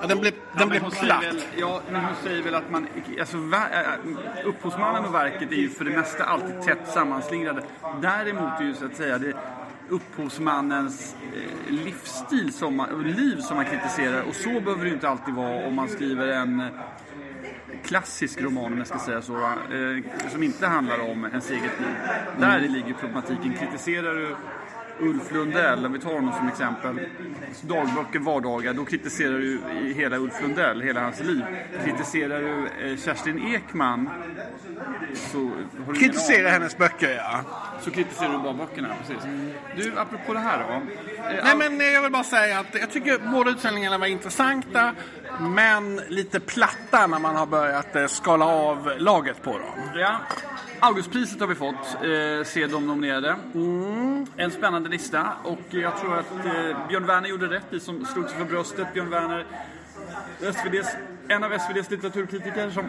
ja, 0.00 0.06
den 0.08 0.20
blir, 0.20 0.32
den 0.58 0.80
hon 0.82 0.90
säger 0.90 1.04
platt. 1.04 1.24
Väl, 1.24 1.42
ja, 1.56 1.80
men 1.90 2.04
hon 2.04 2.14
säger 2.22 2.42
väl 2.42 2.54
att 2.54 2.70
man... 2.70 2.86
Alltså, 3.20 3.36
ver, 3.36 3.98
äh, 4.04 4.46
upphovsmannen 4.48 5.04
och 5.04 5.14
verket 5.14 5.52
är 5.52 5.56
ju 5.56 5.70
för 5.70 5.84
det 5.84 5.90
mesta 5.90 6.24
alltid 6.24 6.62
tätt 6.62 6.88
sammanslingrade. 6.94 7.62
Däremot 8.02 8.60
är 8.60 8.64
ju 8.64 8.74
så 8.74 8.86
att 8.86 8.96
säga 8.96 9.18
det 9.18 9.34
upphovsmannens 9.88 11.16
eh, 11.34 11.72
livsstil 11.72 12.52
som 12.52 12.76
man, 12.76 13.02
liv 13.02 13.36
som 13.40 13.56
man 13.56 13.66
kritiserar. 13.66 14.22
Och 14.22 14.34
så 14.34 14.60
behöver 14.60 14.84
det 14.84 14.90
inte 14.90 15.08
alltid 15.08 15.34
vara 15.34 15.66
om 15.66 15.74
man 15.74 15.88
skriver 15.88 16.28
en 16.28 16.60
eh, 16.60 16.66
klassisk 17.84 18.40
roman, 18.42 18.72
om 18.72 18.78
jag 18.78 18.86
ska 18.86 18.98
säga 18.98 19.22
så, 19.22 19.34
eh, 19.42 20.30
som 20.30 20.42
inte 20.42 20.66
handlar 20.66 21.10
om 21.10 21.24
ens 21.24 21.50
eget 21.50 21.80
liv. 21.80 21.96
Där 22.38 22.60
ligger 22.60 22.94
problematiken. 22.94 23.54
Kritiserar 23.54 24.14
du 24.14 24.36
Ulf 25.00 25.32
Lundell, 25.32 25.86
om 25.86 25.92
vi 25.92 25.98
tar 25.98 26.14
honom 26.14 26.32
som 26.34 26.48
exempel, 26.48 27.00
dagböcker, 27.62 28.18
vardagar, 28.18 28.72
då 28.72 28.84
kritiserar 28.84 29.38
du 29.38 29.60
hela 29.94 30.16
Ulf 30.16 30.42
Lundell, 30.42 30.80
hela 30.82 31.00
hans 31.00 31.20
liv. 31.20 31.44
Kritiserar 31.84 32.40
du 32.40 32.66
eh, 32.90 32.96
Kerstin 32.98 33.54
Ekman, 33.54 34.10
så 35.14 35.38
har 35.38 35.44
du 35.46 35.52
ingen 35.82 35.94
Kritisera 35.94 36.38
aning. 36.38 36.52
hennes 36.52 36.76
böcker, 36.78 37.10
ja. 37.16 37.40
Så 37.80 37.90
kritiserar 37.90 38.32
du 38.32 38.38
bara 38.38 38.52
böckerna, 38.54 38.88
precis. 39.00 39.24
Du, 39.76 39.98
apropå 39.98 40.32
det 40.32 40.38
här 40.40 40.58
då. 40.68 40.74
Eh, 40.74 41.44
Nej, 41.44 41.70
men 41.70 41.92
jag 41.92 42.02
vill 42.02 42.12
bara 42.12 42.24
säga 42.24 42.58
att 42.58 42.74
jag 42.80 42.90
tycker 42.90 43.18
båda 43.32 43.50
utställningarna 43.50 43.98
var 43.98 44.06
intressanta, 44.06 44.94
men 45.40 46.00
lite 46.08 46.40
platta 46.40 47.06
när 47.06 47.18
man 47.18 47.36
har 47.36 47.46
börjat 47.46 47.96
eh, 47.96 48.06
skala 48.06 48.44
av 48.44 48.92
laget 48.98 49.42
på 49.42 49.50
dem. 49.50 49.90
Ja. 49.94 50.16
Augustpriset 50.80 51.40
har 51.40 51.46
vi 51.46 51.54
fått, 51.54 51.74
eh, 51.74 52.44
se 52.44 52.66
de 52.66 52.86
nominerade. 52.86 53.36
En 54.36 54.50
spännande 54.50 54.88
lista 54.88 55.32
och 55.44 55.60
jag 55.70 55.98
tror 56.00 56.18
att 56.18 56.32
eh, 56.32 56.88
Björn 56.88 57.06
Werner 57.06 57.28
gjorde 57.28 57.46
rätt 57.46 57.72
i 57.72 57.80
som 57.80 58.04
slog 58.04 58.28
sig 58.28 58.38
för 58.38 58.44
bröstet. 58.44 58.92
Björn 58.94 59.10
Werner, 59.10 59.46
SVDs, 60.40 60.88
en 61.28 61.44
av 61.44 61.52
SVDs 61.52 61.90
litteraturkritiker 61.90 62.70
som 62.70 62.84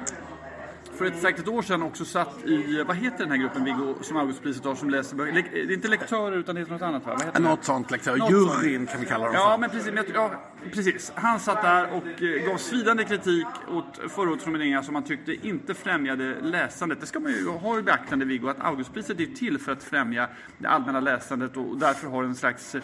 för 0.95 1.05
ett 1.05 1.21
säkert 1.21 1.39
ett 1.39 1.47
år 1.47 1.62
sedan 1.62 1.84
också 1.84 2.05
satt 2.05 2.45
i, 2.45 2.84
vad 2.88 2.95
heter 2.95 3.17
den 3.17 3.31
här 3.31 3.38
gruppen 3.38 3.63
Viggo 3.63 3.95
som 4.01 4.17
Augustpriset 4.17 4.65
har 4.65 4.75
som 4.75 4.89
läser 4.89 5.15
böcker? 5.15 5.34
Det 5.53 5.60
är 5.60 5.71
inte 5.71 5.88
lektörer 5.88 6.38
utan 6.38 6.55
det 6.55 6.62
heter 6.62 6.73
något 6.73 6.81
annat 6.81 7.05
va? 7.05 7.17
Vad? 7.34 7.41
Något 7.41 7.63
sånt 7.65 7.91
lektör. 7.91 8.17
Något 8.17 8.31
Juryn 8.31 8.86
kan 8.88 8.99
vi 8.99 9.05
kalla 9.05 9.25
dem 9.25 9.34
Ja, 9.36 9.51
för. 9.51 9.58
men 9.58 9.69
precis, 9.69 9.93
men 9.93 10.03
jag, 10.08 10.15
ja, 10.15 10.31
precis. 10.73 11.12
Han 11.15 11.39
satt 11.39 11.62
där 11.62 11.88
och 11.93 12.23
eh, 12.23 12.47
gav 12.47 12.58
svidande 12.58 13.03
kritik 13.03 13.45
åt 13.71 14.12
förra 14.12 14.29
årets 14.29 14.45
nomineringar 14.45 14.81
som 14.81 14.95
han 14.95 15.03
tyckte 15.03 15.47
inte 15.47 15.73
främjade 15.73 16.41
läsandet. 16.41 17.01
Det 17.01 17.08
ska 17.08 17.19
man 17.19 17.31
ju 17.31 17.49
ha 17.49 17.79
i 17.79 17.81
beaktande, 17.81 18.25
Viggo, 18.25 18.47
att 18.47 18.60
Augustpriset 18.60 19.19
är 19.19 19.25
till 19.25 19.60
för 19.60 19.71
att 19.71 19.84
främja 19.84 20.27
det 20.58 20.67
allmänna 20.67 20.99
läsandet 20.99 21.58
och 21.58 21.77
därför 21.77 22.08
har 22.08 22.23
en 22.23 22.36
slags 22.36 22.75
eh, 22.75 22.81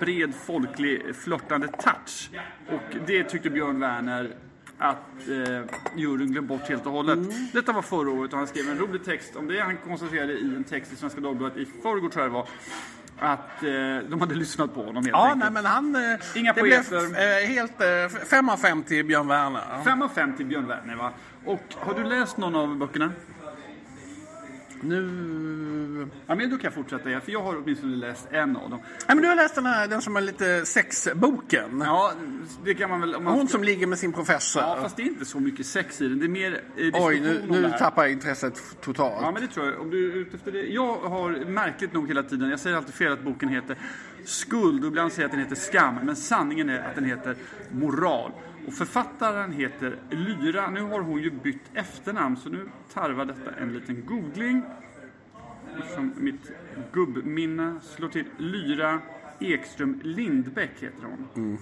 bred 0.00 0.34
folklig 0.34 1.02
flörtande 1.16 1.68
touch. 1.68 2.30
Och 2.68 2.96
det 3.06 3.24
tyckte 3.24 3.50
Björn 3.50 3.80
Werner 3.80 4.34
att 4.78 5.28
eh, 5.28 5.64
juryn 5.96 6.32
glömt 6.32 6.48
bort 6.48 6.68
helt 6.68 6.86
och 6.86 6.92
hållet. 6.92 7.18
Detta 7.52 7.72
var 7.72 7.82
förra 7.82 8.10
året 8.10 8.32
och 8.32 8.38
han 8.38 8.46
skrev 8.48 8.68
en 8.70 8.78
rolig 8.78 9.04
text 9.04 9.36
om 9.36 9.46
det. 9.48 9.60
Han 9.60 9.76
konstaterade 9.76 10.32
i 10.32 10.54
en 10.56 10.64
text 10.64 10.92
i 10.92 10.96
Svenska 10.96 11.20
Dagbladet 11.20 11.56
i 11.58 11.64
förrgår 11.82 12.08
tror 12.08 12.24
jag 12.24 12.30
det 12.32 12.34
var 12.34 12.48
att 13.20 13.62
eh, 13.62 14.10
de 14.10 14.20
hade 14.20 14.34
lyssnat 14.34 14.74
på 14.74 14.80
honom 14.80 14.94
helt 14.96 15.08
Ja, 15.08 15.24
enkelt. 15.24 15.38
nej, 15.44 15.50
men 15.62 15.64
han... 15.64 15.94
eh, 15.96 16.18
Inga 16.34 16.52
det 16.52 16.62
blev 16.62 16.88
poeter. 16.90 17.40
eh, 17.42 17.48
helt... 17.48 17.80
eh, 17.80 18.18
fem 18.30 18.48
av 18.48 18.56
fem 18.56 18.82
till 18.82 19.04
Björn 19.06 19.28
Werner. 19.28 19.60
5 19.84 20.02
av 20.02 20.08
5 20.08 20.36
till 20.36 20.46
Björn 20.46 20.66
Werner 20.66 20.96
va? 20.96 21.10
Och 21.44 21.62
har 21.78 21.94
du 21.94 22.04
läst 22.04 22.36
någon 22.36 22.54
av 22.56 22.76
böckerna? 22.76 23.12
Nu... 24.82 26.08
Ja 26.26 26.34
men 26.34 26.50
då 26.50 26.58
kan 26.58 26.72
fortsätta 26.72 27.20
för 27.20 27.32
jag 27.32 27.42
har 27.42 27.56
åtminstone 27.56 27.96
läst 27.96 28.28
en 28.30 28.56
av 28.56 28.70
dem. 28.70 28.80
Nej, 28.82 29.16
men 29.16 29.22
du 29.22 29.28
har 29.28 29.36
läst 29.36 29.54
den 29.54 29.66
här, 29.66 29.88
den 29.88 30.02
som 30.02 30.16
är 30.16 30.20
lite 30.20 30.66
sexboken. 30.66 31.82
Ja, 31.84 32.12
det 32.64 32.74
kan 32.74 32.90
man 32.90 33.00
väl... 33.00 33.20
Man... 33.20 33.34
Hon 33.34 33.48
som 33.48 33.64
ligger 33.64 33.86
med 33.86 33.98
sin 33.98 34.12
professor. 34.12 34.62
Ja, 34.62 34.78
fast 34.82 34.96
det 34.96 35.02
är 35.02 35.06
inte 35.06 35.24
så 35.24 35.40
mycket 35.40 35.66
sex 35.66 36.00
i 36.00 36.08
den. 36.08 36.18
Det 36.18 36.26
är 36.26 36.28
mer 36.28 36.60
eh, 36.76 37.04
Oj, 37.06 37.20
nu, 37.20 37.42
nu 37.48 37.72
tappar 37.78 38.02
jag 38.02 38.12
intresset 38.12 38.62
totalt. 38.80 39.18
Ja, 39.22 39.30
men 39.30 39.42
det 39.42 39.48
tror 39.48 39.66
jag. 39.66 39.80
Om 39.80 39.90
du 39.90 40.28
efter 40.34 40.52
det. 40.52 40.62
Jag 40.62 40.96
har 40.96 41.44
märkligt 41.44 41.92
nog 41.92 42.08
hela 42.08 42.22
tiden, 42.22 42.50
jag 42.50 42.60
säger 42.60 42.76
alltid 42.76 42.94
fel 42.94 43.12
att 43.12 43.22
boken 43.22 43.48
heter 43.48 43.76
Skuld 44.24 44.84
och 44.84 44.88
ibland 44.88 45.12
säger 45.12 45.22
jag 45.22 45.26
att 45.28 45.32
den 45.32 45.40
heter 45.40 45.56
Skam. 45.56 45.94
Men 46.02 46.16
sanningen 46.16 46.68
är 46.68 46.78
att 46.78 46.94
den 46.94 47.04
heter 47.04 47.36
Moral. 47.70 48.32
Och 48.68 48.74
författaren 48.74 49.52
heter 49.52 49.96
Lyra. 50.10 50.70
Nu 50.70 50.82
har 50.82 51.00
hon 51.00 51.22
ju 51.22 51.30
bytt 51.30 51.70
efternamn 51.74 52.36
så 52.36 52.48
nu 52.48 52.68
tarvar 52.94 53.24
detta 53.24 53.50
en 53.60 53.72
liten 53.72 54.06
googling. 54.06 54.62
Som 55.94 56.12
mitt 56.16 56.52
gubbminne 56.92 57.80
slår 57.82 58.08
till. 58.08 58.24
Lyra 58.38 59.00
Ekström 59.40 60.00
Lindbäck 60.02 60.70
heter 60.80 61.02
hon. 61.02 61.58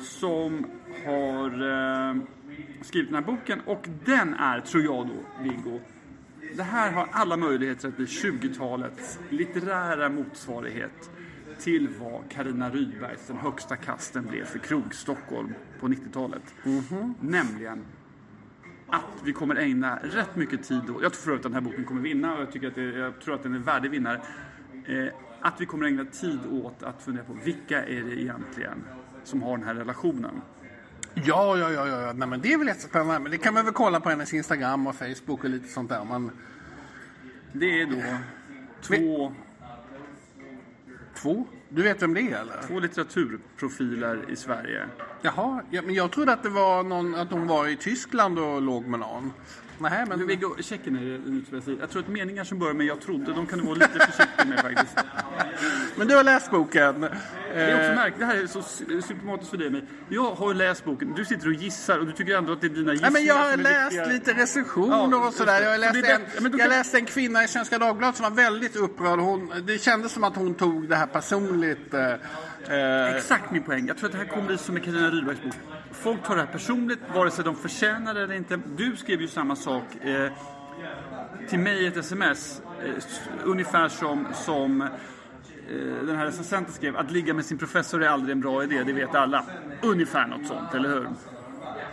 som 0.00 0.66
har 1.06 1.46
eh, 1.46 2.16
skrivit 2.82 3.08
den 3.08 3.24
här 3.24 3.32
boken 3.32 3.60
och 3.66 3.88
den 4.04 4.34
är, 4.34 4.60
tror 4.60 4.84
jag 4.84 5.06
då, 5.06 5.42
Viggo, 5.42 5.80
det 6.56 6.62
här 6.62 6.92
har 6.92 7.08
alla 7.12 7.36
möjligheter 7.36 7.88
att 7.88 7.96
bli 7.96 8.06
20-talets 8.06 9.18
litterära 9.28 10.08
motsvarighet 10.08 11.10
till 11.60 11.88
vad 12.00 12.30
Karina 12.30 12.70
Rydbergs 12.70 13.26
Den 13.26 13.36
högsta 13.36 13.76
kasten 13.76 14.26
blev 14.26 14.44
för 14.44 14.58
Krog-Stockholm 14.58 15.54
på 15.80 15.88
90-talet. 15.88 16.42
Nämligen 17.20 17.84
att 18.86 19.22
vi 19.24 19.32
kommer 19.32 19.56
ägna 19.56 19.96
rätt 19.96 20.36
mycket 20.36 20.64
tid 20.64 20.90
åt, 20.90 21.02
jag 21.02 21.12
tror 21.12 21.22
för 21.22 21.36
att 21.36 21.42
den 21.42 21.54
här 21.54 21.60
boken 21.60 21.84
kommer 21.84 22.00
vinna 22.00 22.34
och 22.34 22.40
jag, 22.40 22.52
tycker 22.52 22.68
att 22.68 22.74
det, 22.74 22.82
jag 22.82 23.20
tror 23.20 23.34
att 23.34 23.42
den 23.42 23.54
är 23.54 23.58
värdig 23.58 23.90
vinnare. 23.90 24.20
Eh, 24.86 25.06
att 25.40 25.60
vi 25.60 25.66
kommer 25.66 25.86
ägna 25.86 26.04
tid 26.04 26.38
åt 26.50 26.82
att 26.82 27.02
fundera 27.02 27.24
på 27.24 27.32
vilka 27.44 27.84
är 27.84 28.02
det 28.02 28.20
egentligen 28.20 28.84
som 29.24 29.42
har 29.42 29.58
den 29.58 29.66
här 29.66 29.74
relationen. 29.74 30.40
Ja, 31.14 31.58
ja, 31.58 31.70
ja, 31.70 31.86
ja. 31.86 32.12
Nej, 32.12 32.28
men 32.28 32.40
det 32.40 32.52
är 32.52 32.58
väl 32.58 32.66
jättespännande. 32.66 33.18
Men 33.18 33.32
det 33.32 33.38
kan 33.38 33.54
man 33.54 33.64
väl 33.64 33.74
kolla 33.74 34.00
på 34.00 34.10
hennes 34.10 34.34
Instagram 34.34 34.86
och 34.86 34.94
Facebook 34.94 35.44
och 35.44 35.50
lite 35.50 35.68
sånt 35.68 35.88
där. 35.88 36.04
Man... 36.04 36.30
Det 37.52 37.82
är 37.82 37.86
då 37.86 38.02
två, 38.82 39.32
Två? 41.22 41.46
Du 41.68 41.82
vet 41.82 42.02
vem 42.02 42.14
det 42.14 42.20
är 42.20 42.40
eller? 42.40 42.62
två 42.66 42.80
litteraturprofiler 42.80 44.24
i 44.28 44.36
Sverige. 44.36 44.88
Jaha, 45.22 45.62
ja, 45.70 45.82
men 45.82 45.94
jag 45.94 46.10
trodde 46.12 46.32
att 46.32 46.42
det 46.42 46.48
var 46.48 46.82
någon, 46.82 47.14
att 47.14 47.30
hon 47.30 47.46
var 47.46 47.68
i 47.68 47.76
Tyskland 47.76 48.38
och 48.38 48.62
låg 48.62 48.86
med 48.86 49.00
någon. 49.00 49.32
Nej, 49.80 50.04
men... 50.08 50.18
Men 50.18 50.26
Viggo, 50.26 50.54
checken 50.62 50.96
är 50.96 51.00
det 51.50 51.62
som 51.62 51.76
jag 51.80 51.90
tror 51.90 52.02
att 52.02 52.08
meningar 52.08 52.44
som 52.44 52.58
börjar 52.58 52.74
med 52.74 52.86
jag 52.86 53.00
trodde, 53.00 53.32
de 53.32 53.46
kan 53.46 53.58
du 53.58 53.64
vara 53.64 53.74
lite 53.74 53.88
försiktig 54.06 54.46
med 54.48 54.58
faktiskt. 54.60 54.96
Men 55.96 56.08
du 56.08 56.16
har 56.16 56.24
läst 56.24 56.50
boken. 56.50 57.00
Det 57.00 57.08
är 57.60 57.74
också 57.74 57.90
Eh, 57.90 57.94
märkligt, 57.96 58.18
det 58.20 58.26
här 58.26 58.36
är 58.36 58.46
så 58.46 58.62
sy- 58.62 59.02
symptomatiskt 59.02 59.50
för 59.50 59.56
dig 59.56 59.70
men 59.70 59.86
Jag 60.08 60.30
har 60.34 60.54
läst 60.54 60.84
boken, 60.84 61.12
du 61.16 61.24
sitter 61.24 61.46
och 61.48 61.52
gissar 61.54 61.98
och 61.98 62.06
du 62.06 62.12
tycker 62.12 62.36
ändå 62.38 62.52
att 62.52 62.60
det 62.60 62.66
är 62.66 62.68
dina 62.68 62.86
Nej, 62.86 62.92
gissningar 62.94 63.10
men 63.12 63.24
jag 63.24 63.34
har 63.34 63.56
läst 63.56 63.92
viktiga. 63.92 64.06
lite 64.12 64.32
recensioner 64.32 65.08
Ja, 65.16 65.26
och 65.28 65.34
sådär. 65.34 65.60
Jag, 65.62 65.70
har 65.70 65.76
just 65.78 65.92
det. 65.94 66.00
läst 66.00 66.32
Så 66.38 66.44
en, 66.46 66.50
jag 66.52 66.60
kan- 66.60 66.68
läste 66.70 66.98
en 66.98 67.04
kvinna 67.06 67.44
i 67.44 67.48
Svenska 67.48 67.78
Dagbladet 67.78 68.16
som 68.16 68.22
var 68.24 68.30
väldigt 68.42 68.76
upprörd. 68.76 69.18
Hon, 69.18 69.52
det 69.66 69.78
kändes 69.82 70.12
som 70.12 70.24
att 70.24 70.36
hon 70.36 70.54
tog 70.54 70.88
det 70.88 70.96
här 70.96 71.06
personligt. 71.06 71.94
Eh, 71.94 72.10
eh, 72.68 73.14
Exakt 73.16 73.50
min 73.50 73.62
poäng. 73.62 73.86
Jag 73.86 73.96
tror 73.96 74.06
att 74.06 74.12
det 74.12 74.18
här 74.18 74.24
kommer 74.26 74.46
bli 74.46 74.58
som 74.58 74.74
med 74.74 74.84
Carina 74.84 75.10
Rydbergs 75.10 75.42
bok. 75.42 75.54
Folk 75.92 76.22
tar 76.22 76.34
det 76.36 76.40
här 76.42 76.52
personligt, 76.52 76.98
vare 77.14 77.30
sig 77.30 77.44
de 77.44 77.56
förtjänar 77.56 78.14
det 78.14 78.22
eller 78.22 78.34
inte. 78.34 78.60
Du 78.76 78.96
skrev 78.96 79.20
ju 79.20 79.28
samma 79.28 79.56
sak 79.56 79.69
eh, 79.76 80.32
till 81.48 81.58
mig 81.58 81.86
ett 81.86 81.96
sms. 81.96 82.62
Eh, 82.84 82.92
ungefär 83.44 83.88
som, 83.88 84.26
som 84.32 84.80
eh, 84.80 84.88
den 86.06 86.16
här 86.16 86.24
recensenten 86.24 86.74
skrev. 86.74 86.96
Att 86.96 87.10
ligga 87.10 87.34
med 87.34 87.44
sin 87.44 87.58
professor 87.58 88.02
är 88.02 88.08
aldrig 88.08 88.32
en 88.32 88.40
bra 88.40 88.64
idé, 88.64 88.82
det 88.82 88.92
vet 88.92 89.14
alla. 89.14 89.44
Ungefär 89.82 90.26
något 90.26 90.46
sånt, 90.46 90.74
eller 90.74 90.88
hur? 90.88 91.08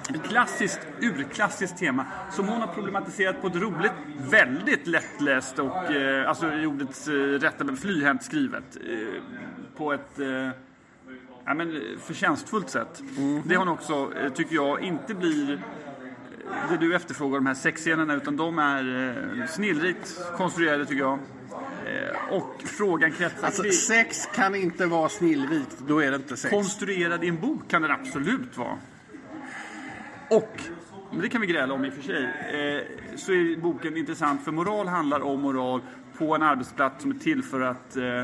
Ett 0.10 0.24
klassiskt, 0.24 0.80
urklassiskt 1.02 1.78
tema 1.78 2.06
som 2.32 2.48
hon 2.48 2.62
har 2.62 2.68
problematiserat 2.68 3.42
på 3.42 3.48
ett 3.48 3.56
roligt, 3.56 3.92
väldigt 4.30 4.88
lättläst 4.88 5.60
och 5.60 5.92
eh, 5.92 6.30
alltså 6.30 6.54
i 6.54 6.66
ordets 6.66 7.08
eh, 7.08 7.14
rätta 7.14 7.76
flyhänt 7.76 8.24
skrivet. 8.24 8.78
Eh, 8.90 9.22
på 9.78 9.94
ett 9.94 10.20
eh, 10.20 10.50
ja, 11.46 11.54
men, 11.54 11.82
förtjänstfullt 12.00 12.70
sätt. 12.70 13.04
Det 13.44 13.58
hon 13.58 13.68
också, 13.68 14.12
tycker 14.36 14.56
jag, 14.56 14.82
inte 14.82 15.14
blir 15.14 15.60
det 16.70 16.78
du 16.78 16.96
efterfrågar, 16.96 17.38
de 17.38 17.46
här 17.46 17.54
sexscenerna, 17.54 18.16
utan 18.16 18.38
de 18.38 18.60
är 18.60 19.10
eh, 19.40 19.48
snillrikt 19.48 20.22
konstruerade 20.38 20.86
tycker 20.86 21.02
jag. 21.02 21.20
Eh, 21.86 22.34
och 22.34 22.64
frågan 22.66 23.12
kretsar 23.12 23.46
alltså, 23.46 23.62
kring... 23.62 23.72
sex 23.72 24.26
kan 24.36 24.56
inte 24.56 24.86
vara 24.86 25.10
snillrikt. 25.10 25.78
Då 25.88 26.00
är 26.00 26.12
det 26.12 26.16
inte 26.16 26.38
sex. 26.38 26.54
Konstruerad 26.54 27.24
i 27.24 27.28
en 27.28 27.42
bok 27.42 27.68
kan 27.68 27.82
den 27.82 27.92
absolut 27.92 28.58
vara. 28.58 28.78
Och, 30.30 30.62
men 31.12 31.22
det 31.22 31.30
kan 31.30 31.42
vi 31.42 31.48
gräla 31.48 31.74
om 31.74 31.86
i 31.86 31.90
och 31.90 31.94
för 31.94 32.02
sig, 32.02 32.24
eh, 32.24 33.16
så 33.16 33.32
är 33.32 33.62
boken 33.62 33.98
intressant 33.98 34.44
för 34.44 34.52
moral 34.52 34.88
handlar 34.88 35.20
om 35.20 35.42
moral 35.42 35.82
på 36.18 36.36
en 36.36 36.44
arbetsplats 36.44 37.02
som 37.02 37.12
är 37.12 37.16
till 37.16 37.44
för 37.44 37.62
att 37.62 37.98
eh, 37.98 38.24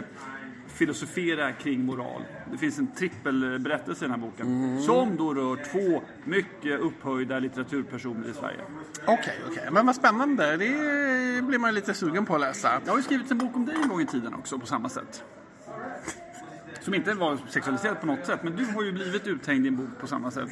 filosofera 0.74 1.52
kring 1.52 1.86
moral. 1.86 2.22
Det 2.52 2.58
finns 2.58 2.80
en 2.80 2.88
trippelberättelse 2.88 4.06
i 4.06 4.08
den 4.08 4.22
här 4.22 4.28
boken 4.28 4.82
som 4.82 5.18
då 5.18 5.34
rör 5.34 5.56
två 5.72 6.02
mycket 6.26 6.80
upphöjda 6.80 7.40
litteraturpersoner 7.40 8.30
i 8.30 8.34
Sverige. 8.34 8.60
Okej, 9.08 9.40
okej. 9.52 9.70
Men 9.72 9.86
vad 9.86 9.96
spännande. 9.96 10.58
Det 10.58 11.42
blir 11.42 11.60
man 11.60 11.74
lite 11.74 11.94
sugen 11.94 12.26
på 12.26 12.36
att 12.36 12.42
läsa. 12.42 12.82
Jag 12.86 12.92
har 12.92 12.98
ju 12.98 13.04
skrivit 13.04 13.32
en 13.32 13.38
bok 13.38 13.56
om 13.56 13.66
dig 13.66 13.76
en 13.84 13.90
gång 13.90 14.02
i 14.02 14.06
tiden 14.06 14.34
också 14.34 14.60
på 14.60 14.66
samma 14.66 14.90
sätt. 14.90 15.24
Som 16.84 16.93
inte 16.93 17.13
var 17.13 17.38
sexualiserad 17.50 18.00
på 18.00 18.06
något 18.06 18.26
sätt, 18.26 18.39
men 18.43 18.56
du 18.56 18.65
har 18.65 18.84
ju 18.84 18.91
blivit 18.91 19.28
uthängd 19.28 19.65
i 19.65 19.67
en 19.67 19.76
bok 19.76 19.89
på 20.00 20.08
samma 20.08 20.32
sätt. 20.32 20.50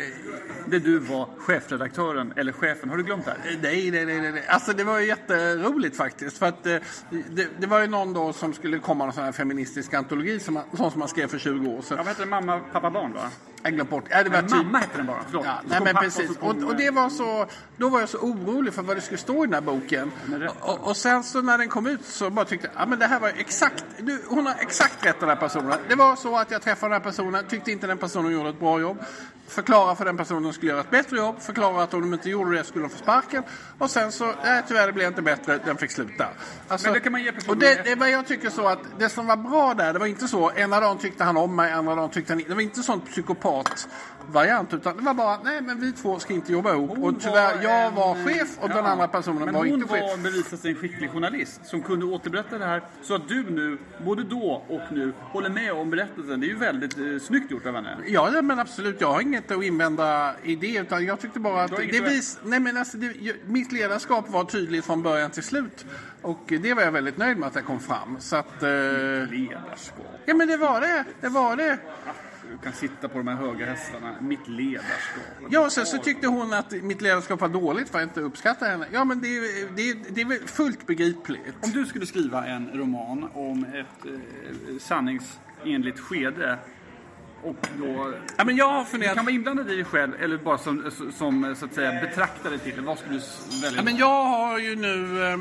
Där 0.67 0.80
du 0.80 1.00
var 1.00 1.30
chefredaktören, 1.38 2.34
eller 2.36 2.52
chefen. 2.52 2.89
Har 2.89 2.98
du 2.98 3.04
glömt 3.04 3.26
det 3.26 3.32
här? 3.32 3.58
Nej, 3.62 3.91
nej, 3.91 4.06
nej, 4.06 4.32
nej. 4.32 4.44
Alltså 4.48 4.74
det 4.74 4.84
var 4.84 5.00
ju 5.00 5.08
jätteroligt 5.08 5.98
faktiskt. 5.98 6.38
För 6.38 6.46
att 6.46 6.65
eh, 6.65 6.78
det, 7.10 7.48
det 7.60 7.67
var 7.67 7.82
ju 7.82 7.88
någon 7.88 8.13
då 8.13 8.34
som 8.34 8.54
skulle 8.54 8.80
komma 8.80 9.06
någon 9.06 9.13
sån 9.13 9.24
här 9.24 9.32
feministisk 9.32 9.94
antologi 9.94 10.39
som 10.39 10.54
man, 10.54 10.63
sån 10.78 10.91
som 10.91 11.00
man 11.00 11.08
skrev 11.08 11.28
för 11.28 11.39
20 11.39 11.70
år 11.70 11.82
sedan. 11.82 11.98
Ja, 11.98 12.04
vad 12.04 12.08
heter 12.08 12.24
det? 12.24 12.30
Mamma, 12.30 12.60
pappa, 12.60 12.89
barn 12.89 13.13
va? 13.13 13.30
Jag 13.63 13.74
glömde 13.74 13.91
bort. 13.91 14.04
Ja, 14.10 14.24
det 14.24 14.30
var 14.30 14.41
Nej, 14.41 14.52
typ... 14.52 14.58
mamma 14.58 14.78
hette 14.78 14.97
den 14.97 15.06
bara, 15.06 15.17
förlåt. 15.26 15.45
Ja, 15.45 15.62
nej 15.67 15.80
men 15.84 15.95
precis. 15.95 16.30
Och, 16.39 16.63
och 16.63 16.76
det 16.76 16.91
var 16.91 17.10
så, 17.10 17.45
då 17.78 17.89
var 17.89 18.00
jag 18.00 18.10
så 18.10 18.17
orolig 18.17 18.74
för 18.74 18.82
vad 18.82 18.97
det 18.97 19.02
skulle 19.02 19.17
stå 19.17 19.43
i 19.43 19.47
den 19.47 19.54
här 19.54 19.62
boken. 19.62 20.12
Och, 20.60 20.88
och 20.88 20.97
sen 20.97 21.24
så 21.24 21.41
när 21.41 21.58
den 21.58 21.69
kom 21.69 21.88
ut 21.88 22.06
så 22.06 22.30
bara 22.30 22.45
tyckte 22.45 22.69
jag, 22.74 22.82
ja 22.82 22.86
men 22.86 23.00
det 23.00 23.08
här 23.08 23.19
var 23.19 23.32
exakt, 23.38 23.86
du, 23.97 24.24
hon 24.28 24.45
har 24.45 24.56
exakt 24.60 25.06
rätt 25.06 25.19
den 25.19 25.30
här 25.30 25.36
personen. 25.36 25.78
Det 25.89 25.95
var 25.95 26.15
så 26.15 26.38
att 26.38 26.52
jag 26.52 26.62
träffade 26.62 26.93
den 26.93 27.02
här 27.02 27.12
personen, 27.12 27.45
tyckte 27.47 27.71
inte 27.71 27.88
den 27.88 27.97
personen 27.97 28.32
gjorde 28.32 28.50
ett 28.50 28.60
bra 28.60 28.80
jobb. 28.80 28.97
Förklara 29.47 29.95
för 29.95 30.06
den 30.06 30.17
personen 30.17 30.38
att 30.38 30.43
den 30.43 30.54
skulle 30.54 30.71
göra 30.71 30.82
ett 30.82 30.91
bättre 30.91 31.17
jobb, 31.17 31.36
förklara 31.39 31.84
att 31.84 31.93
om 31.93 32.02
de 32.02 32.13
inte 32.13 32.30
gjorde 32.30 32.58
det 32.58 32.63
skulle 32.63 32.84
de 32.84 32.89
få 32.89 32.97
sparken. 32.97 33.43
Och 33.78 33.89
sen 33.91 34.12
så, 34.12 34.34
nej 34.43 34.63
tyvärr 34.67 34.88
det 34.88 34.93
blev 34.93 35.08
inte 35.08 35.21
bättre, 35.21 35.60
den 35.65 35.78
fick 35.78 35.91
sluta. 35.91 36.28
Alltså, 36.67 36.88
Men 36.88 36.93
det 36.93 37.00
kan 37.00 37.12
man 37.12 37.24
ge 37.24 37.32
personen 37.32 37.50
och 37.52 37.58
det, 37.58 37.82
det 37.84 37.95
var 37.95 38.08
jag 38.08 38.28
tycker 38.28 38.50
så 38.50 38.67
att 38.67 38.80
det 39.00 39.10
som 39.10 39.28
var 39.28 39.36
bra 39.36 39.74
där, 39.74 39.93
det 39.93 40.00
var 40.00 40.06
inte 40.06 40.28
så, 40.28 40.52
ena 40.52 40.80
dagen 40.80 40.97
tyckte 40.97 41.24
han 41.24 41.38
om 41.38 41.56
mig, 41.56 41.71
andra 41.71 41.95
dagen 41.95 42.10
tyckte 42.10 42.34
han 42.34 42.39
inte. 42.39 42.52
Det 42.52 42.56
var 42.56 42.62
inte 42.62 42.84
sån 43.56 43.64
psykopat-variant, 43.64 44.74
utan 44.74 44.98
det 44.98 45.04
var 45.04 45.14
bara, 45.14 45.40
nej 45.44 45.62
men 45.62 45.80
vi 45.80 45.92
två 45.92 46.20
ska 46.20 46.34
inte 46.34 46.52
jobba 46.52 46.72
ihop. 46.74 46.90
Hon 46.90 47.16
och 47.16 47.22
tyvärr, 47.22 47.56
var 47.56 47.64
jag 47.64 47.86
en- 47.86 47.96
var 47.96 48.16
chef 48.26 48.58
och 48.60 48.70
den 48.70 48.78
Ja. 48.78 48.92
andra 48.92 49.08
personen 49.08 49.46
Men 49.46 49.54
var 49.54 49.60
hon 49.62 49.68
inte 49.70 49.88
chef. 49.88 50.02
var 50.02 50.18
bevisat 50.18 50.66
en 50.66 50.76
skicklig 50.76 51.12
journalist 51.12 51.62
som 51.66 51.82
kunde 51.82 52.06
återberätta 52.06 52.58
det 52.58 52.66
här 52.66 52.82
så 53.02 53.16
att 53.16 53.28
du 53.28 53.50
nu, 53.50 53.78
både 54.06 54.24
då 54.24 54.64
och 54.70 54.82
nu, 54.92 55.14
håller 55.22 55.50
med 55.50 55.74
om 55.74 55.90
berättelsen. 55.90 56.40
Det 56.40 56.46
är 56.46 56.50
ju 56.50 56.58
väldigt 56.58 56.98
eh, 56.98 57.04
snyggt 57.28 57.52
gjort 57.52 57.66
av 57.66 57.76
henne. 57.76 57.98
Ja, 58.08 58.42
men 58.42 58.60
absolut. 58.60 59.02
Jag 59.02 59.12
har 59.14 59.22
inget 59.22 59.52
att 59.52 59.64
invända 59.64 60.34
i 60.44 60.56
det. 60.56 60.78
Utan 60.78 61.06
jag 61.06 61.20
tyckte 61.20 61.40
bara 61.40 61.64
att 61.64 61.72
det 61.78 62.02
vis, 62.02 62.40
nej, 62.44 62.60
men 62.60 62.78
alltså, 62.78 62.98
det, 62.98 63.14
mitt 63.46 63.72
ledarskap 63.72 64.30
var 64.30 64.44
tydligt 64.44 64.86
från 64.86 65.02
början 65.04 65.30
till 65.32 65.44
slut. 65.44 65.86
Och 66.22 66.40
det 66.62 66.74
var 66.74 66.82
jag 66.82 66.92
väldigt 66.92 67.18
nöjd 67.18 67.38
med 67.38 67.48
att 67.48 67.54
det 67.54 67.62
kom 67.62 67.80
fram. 67.80 68.18
Så 68.20 68.36
att, 68.36 68.64
eh, 68.64 68.70
Ledarskap. 68.70 70.06
ja, 70.26 70.34
men 70.34 70.48
det 70.48 70.58
var 70.58 70.82
det. 70.82 71.04
Det 71.22 71.30
var 71.30 71.56
det. 71.56 71.78
Du 72.52 72.58
kan 72.64 72.74
sitta 72.74 73.08
på 73.10 73.18
de 73.18 73.28
här 73.28 73.36
höga 73.36 73.66
hästarna. 73.66 74.16
Mitt 74.22 74.48
ledarskap. 74.48 75.24
Ja, 75.50 75.66
och 75.66 75.72
sen 75.72 75.86
så 75.86 75.98
tyckte 75.98 76.28
hon 76.28 76.54
att 76.54 76.72
mitt 76.72 77.02
ledarskap 77.02 77.42
var 77.42 77.50
dåligt 77.50 77.90
för 77.90 77.98
att 77.98 78.02
jag 78.02 78.10
inte 78.10 78.22
uppskattade 78.22 78.72
henne. 78.72 78.86
Ja, 78.92 79.04
men 79.06 79.22
det, 79.22 79.28
är- 79.28 79.76
det, 79.76 79.90
är- 79.90 79.98
det 80.10 80.22
är 80.22 80.26
väl 80.26 80.48
fullt 80.48 80.88
begripligt. 80.88 81.56
Om 81.62 81.72
du 81.72 81.86
skulle 81.86 82.06
skriva 82.06 82.46
en 82.46 82.70
roman 82.74 83.30
om 83.34 83.64
ett 83.66 84.06
eh, 84.06 84.78
sanningsenligt 84.80 86.00
skede 86.00 86.58
och 87.44 87.68
då 87.80 88.14
Ja, 88.38 88.44
men 88.46 88.56
jag 88.56 88.70
har 88.72 88.80
Du 88.80 88.86
funderat... 88.86 89.16
kan 89.16 89.26
vara 89.26 89.36
inblandad 89.36 89.72
i 89.72 89.76
dig 89.76 89.86
själv 89.86 90.12
eller 90.20 90.38
bara 90.38 90.58
som, 90.58 90.92
som 91.18 91.56
så 91.60 91.66
att 91.66 91.74
säga 91.74 92.02
betraktare 92.02 92.58
till 92.58 92.76
det. 92.76 92.82
Vad 92.82 92.98
skulle 93.00 93.14
du 93.20 93.62
välja? 93.62 93.78
Ja, 93.80 93.84
men 93.84 93.98
jag 93.98 94.24
har 94.24 94.60
ju 94.60 94.76
nu... 94.76 95.24
eh, 95.24 95.38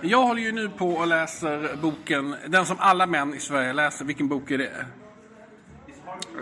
Jag 0.00 0.22
håller 0.26 0.42
ju 0.42 0.52
nu 0.52 0.68
på 0.68 0.90
och 0.92 1.06
läser 1.06 1.76
boken, 1.82 2.34
den 2.46 2.66
som 2.66 2.76
alla 2.80 3.06
män 3.06 3.34
i 3.34 3.40
Sverige 3.40 3.72
läser. 3.72 4.04
Vilken 4.04 4.28
bok 4.28 4.50
är 4.50 4.58
det? 4.58 4.86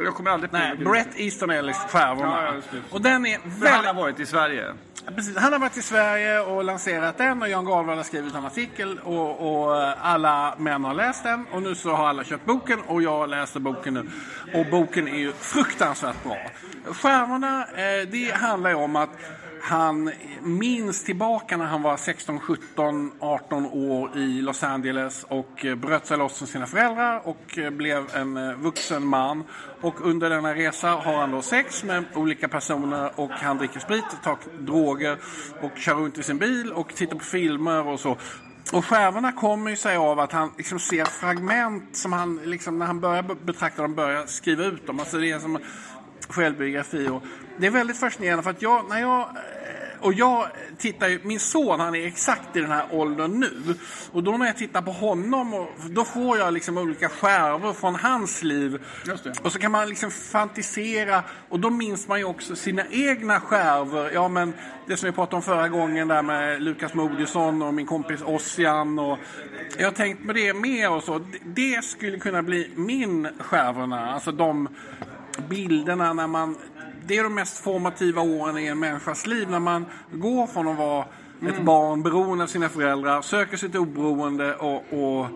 Jag 0.04 0.14
kommer 0.14 0.30
aldrig 0.30 0.50
på 0.50 0.56
Nej, 0.56 0.76
Brett 0.76 1.20
Easton 1.20 1.50
Ellis, 1.50 1.76
Skärvorna. 1.76 2.54
Ja, 2.72 2.78
och 2.90 3.00
den 3.00 3.26
är 3.26 3.38
För 3.38 3.48
han 3.48 3.60
har 3.60 3.82
väldigt... 3.82 3.96
varit 3.96 4.20
i 4.20 4.26
Sverige. 4.26 4.74
Precis, 5.16 5.36
han 5.36 5.52
har 5.52 5.60
varit 5.60 5.76
i 5.76 5.82
Sverige 5.82 6.40
och 6.40 6.64
lanserat 6.64 7.18
den 7.18 7.42
och 7.42 7.48
Jan 7.48 7.64
Garvall 7.64 7.96
har 7.96 8.04
skrivit 8.04 8.34
en 8.34 8.46
artikel 8.46 8.98
och, 8.98 9.64
och 9.64 9.76
alla 10.00 10.54
män 10.58 10.84
har 10.84 10.94
läst 10.94 11.22
den 11.22 11.46
och 11.52 11.62
nu 11.62 11.74
så 11.74 11.90
har 11.90 12.08
alla 12.08 12.24
köpt 12.24 12.44
boken 12.44 12.80
och 12.86 13.02
jag 13.02 13.30
läser 13.30 13.60
boken 13.60 13.94
nu. 13.94 14.10
Och 14.60 14.66
boken 14.70 15.08
är 15.08 15.18
ju 15.18 15.32
fruktansvärt 15.32 16.22
bra. 16.22 16.36
Stjärnorna, 16.84 17.64
eh, 17.64 18.08
det 18.08 18.34
handlar 18.34 18.70
ju 18.70 18.76
om 18.76 18.96
att 18.96 19.10
han 19.66 20.10
minns 20.42 21.04
tillbaka 21.04 21.56
när 21.56 21.64
han 21.64 21.82
var 21.82 21.96
16, 21.96 22.40
17, 22.40 23.12
18 23.20 23.66
år 23.66 24.16
i 24.16 24.42
Los 24.42 24.62
Angeles 24.62 25.24
och 25.28 25.64
eh, 25.64 25.74
bröt 25.74 26.06
sig 26.06 26.18
loss 26.18 26.38
från 26.38 26.48
sina 26.48 26.66
föräldrar 26.66 27.20
och 27.24 27.58
eh, 27.58 27.70
blev 27.70 28.16
en 28.16 28.36
eh, 28.36 28.54
vuxen 28.54 29.06
man. 29.06 29.44
Och 29.80 30.06
under 30.06 30.30
denna 30.30 30.54
resa 30.54 30.88
har 30.88 31.16
han 31.16 31.30
då 31.30 31.42
sex 31.42 31.84
med 31.84 32.04
olika 32.14 32.48
personer 32.48 33.10
och 33.14 33.30
han 33.30 33.58
dricker 33.58 33.80
sprit, 33.80 34.04
tar 34.24 34.38
droger 34.58 35.18
och 35.60 35.78
kör 35.78 35.94
runt 35.94 36.18
i 36.18 36.22
sin 36.22 36.38
bil 36.38 36.72
och 36.72 36.94
tittar 36.94 37.16
på 37.16 37.24
filmer 37.24 37.86
och 37.86 38.00
så. 38.00 38.16
Och 38.72 38.84
skärvorna 38.84 39.32
kommer 39.32 39.70
ju 39.70 39.76
sig 39.76 39.96
av 39.96 40.20
att 40.20 40.32
han 40.32 40.50
liksom 40.56 40.78
ser 40.78 41.04
fragment 41.04 41.96
som 41.96 42.12
han, 42.12 42.40
liksom, 42.44 42.78
när 42.78 42.86
han 42.86 43.00
börjar 43.00 43.22
betrakta 43.44 43.82
dem, 43.82 43.94
börjar 43.94 44.26
skriva 44.26 44.64
ut 44.64 44.86
dem. 44.86 45.00
Alltså 45.00 45.18
det 45.18 45.30
är 45.30 45.38
som 45.38 45.58
självbiografi. 46.28 47.08
Och 47.08 47.22
det 47.58 47.66
är 47.66 47.70
väldigt 47.70 47.96
fascinerande 47.96 48.42
för 48.42 48.50
att 48.50 48.62
jag, 48.62 48.88
när 48.88 49.00
jag 49.00 49.28
och 50.04 50.14
jag 50.14 50.46
tittar 50.78 51.08
ju, 51.08 51.20
min 51.22 51.40
son 51.40 51.80
han 51.80 51.94
är 51.94 52.06
exakt 52.06 52.56
i 52.56 52.60
den 52.60 52.70
här 52.70 52.86
åldern 52.90 53.40
nu. 53.40 53.74
Och 54.12 54.22
då 54.22 54.36
när 54.36 54.46
jag 54.46 54.56
tittar 54.56 54.82
på 54.82 54.90
honom, 54.90 55.54
och, 55.54 55.68
då 55.90 56.04
får 56.04 56.38
jag 56.38 56.54
liksom 56.54 56.78
olika 56.78 57.08
skärvor 57.08 57.72
från 57.72 57.94
hans 57.94 58.42
liv. 58.42 58.82
Och 59.42 59.52
så 59.52 59.58
kan 59.58 59.72
man 59.72 59.88
liksom 59.88 60.10
fantisera 60.10 61.22
och 61.48 61.60
då 61.60 61.70
minns 61.70 62.08
man 62.08 62.18
ju 62.18 62.24
också 62.24 62.56
sina 62.56 62.82
egna 62.90 63.40
skärvor. 63.40 64.10
Ja 64.14 64.28
men 64.28 64.52
det 64.86 64.96
som 64.96 65.06
vi 65.06 65.12
pratade 65.12 65.36
om 65.36 65.42
förra 65.42 65.68
gången 65.68 66.08
där 66.08 66.22
med 66.22 66.62
Lukas 66.62 66.94
Moodysson 66.94 67.62
och 67.62 67.74
min 67.74 67.86
kompis 67.86 68.22
Ossian. 68.22 68.98
Och 68.98 69.18
jag 69.78 69.86
har 69.86 69.92
tänkt 69.92 70.24
med 70.24 70.34
det 70.34 70.54
mer 70.54 70.90
och 70.90 71.02
så. 71.02 71.20
Det 71.44 71.84
skulle 71.84 72.18
kunna 72.18 72.42
bli 72.42 72.70
min 72.74 73.28
skärvorna. 73.38 74.14
Alltså 74.14 74.32
de 74.32 74.68
bilderna 75.48 76.12
när 76.12 76.26
man 76.26 76.56
det 77.06 77.18
är 77.18 77.22
de 77.22 77.34
mest 77.34 77.58
formativa 77.58 78.22
åren 78.22 78.58
i 78.58 78.66
en 78.66 78.78
människas 78.78 79.26
liv 79.26 79.50
när 79.50 79.60
man 79.60 79.86
går 80.12 80.46
från 80.46 80.68
att 80.68 80.78
vara 80.78 81.04
mm. 81.40 81.54
ett 81.54 81.62
barn 81.62 82.02
beroende 82.02 82.44
av 82.44 82.48
sina 82.48 82.68
föräldrar, 82.68 83.22
söker 83.22 83.56
sitt 83.56 83.74
oberoende 83.74 84.54
och, 84.54 84.82
och 84.92 85.26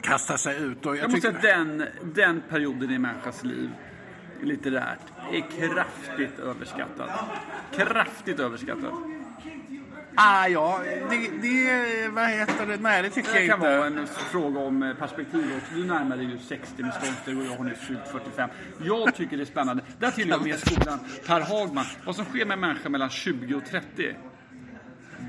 kastar 0.00 0.36
sig 0.36 0.62
ut. 0.62 0.86
Och 0.86 0.96
jag, 0.96 1.02
jag 1.02 1.10
måste 1.10 1.20
säga 1.20 1.36
att 1.36 1.42
den, 1.42 1.84
den 2.14 2.42
perioden 2.48 2.90
i 2.90 2.98
människas 2.98 3.44
liv 3.44 3.70
litterärt 4.42 4.98
är 5.32 5.40
kraftigt 5.40 6.38
överskattad. 6.38 7.10
Kraftigt 7.72 8.40
överskattad. 8.40 8.92
Ah, 10.22 10.46
ja, 10.48 10.80
det, 11.10 11.16
det, 11.42 12.08
vad 12.08 12.28
heter 12.28 12.66
det? 12.66 12.76
Nej, 12.76 13.02
det 13.02 13.10
tycker 13.10 13.32
det 13.32 13.44
jag 13.44 13.44
inte. 13.44 13.56
Det 13.56 13.62
kan 13.62 13.78
vara 13.78 13.86
en 13.86 14.06
fråga 14.06 14.60
om 14.60 14.82
eh, 14.82 14.94
perspektiv 14.94 15.40
också. 15.56 15.74
Du 15.74 15.84
närmar 15.84 16.16
dig 16.16 16.26
ju 16.26 16.38
60 16.38 16.82
med 16.82 16.94
Stolter 16.94 17.38
och 17.38 17.44
jag 17.44 17.56
har 17.56 17.64
nyss 17.64 17.78
fyllt 17.78 18.08
45. 18.12 18.50
Jag 18.84 19.14
tycker 19.14 19.36
det 19.36 19.42
är 19.42 19.44
spännande. 19.44 19.82
Där 19.98 20.10
tillhör 20.10 20.38
jag 20.38 20.46
med 20.46 20.58
skolan 20.58 20.98
Per 21.26 21.40
Hagman. 21.40 21.84
Vad 22.04 22.16
som 22.16 22.24
sker 22.24 22.44
med 22.44 22.54
en 22.54 22.60
människa 22.60 22.88
mellan 22.88 23.10
20 23.10 23.54
och 23.54 23.64
30. 23.64 24.14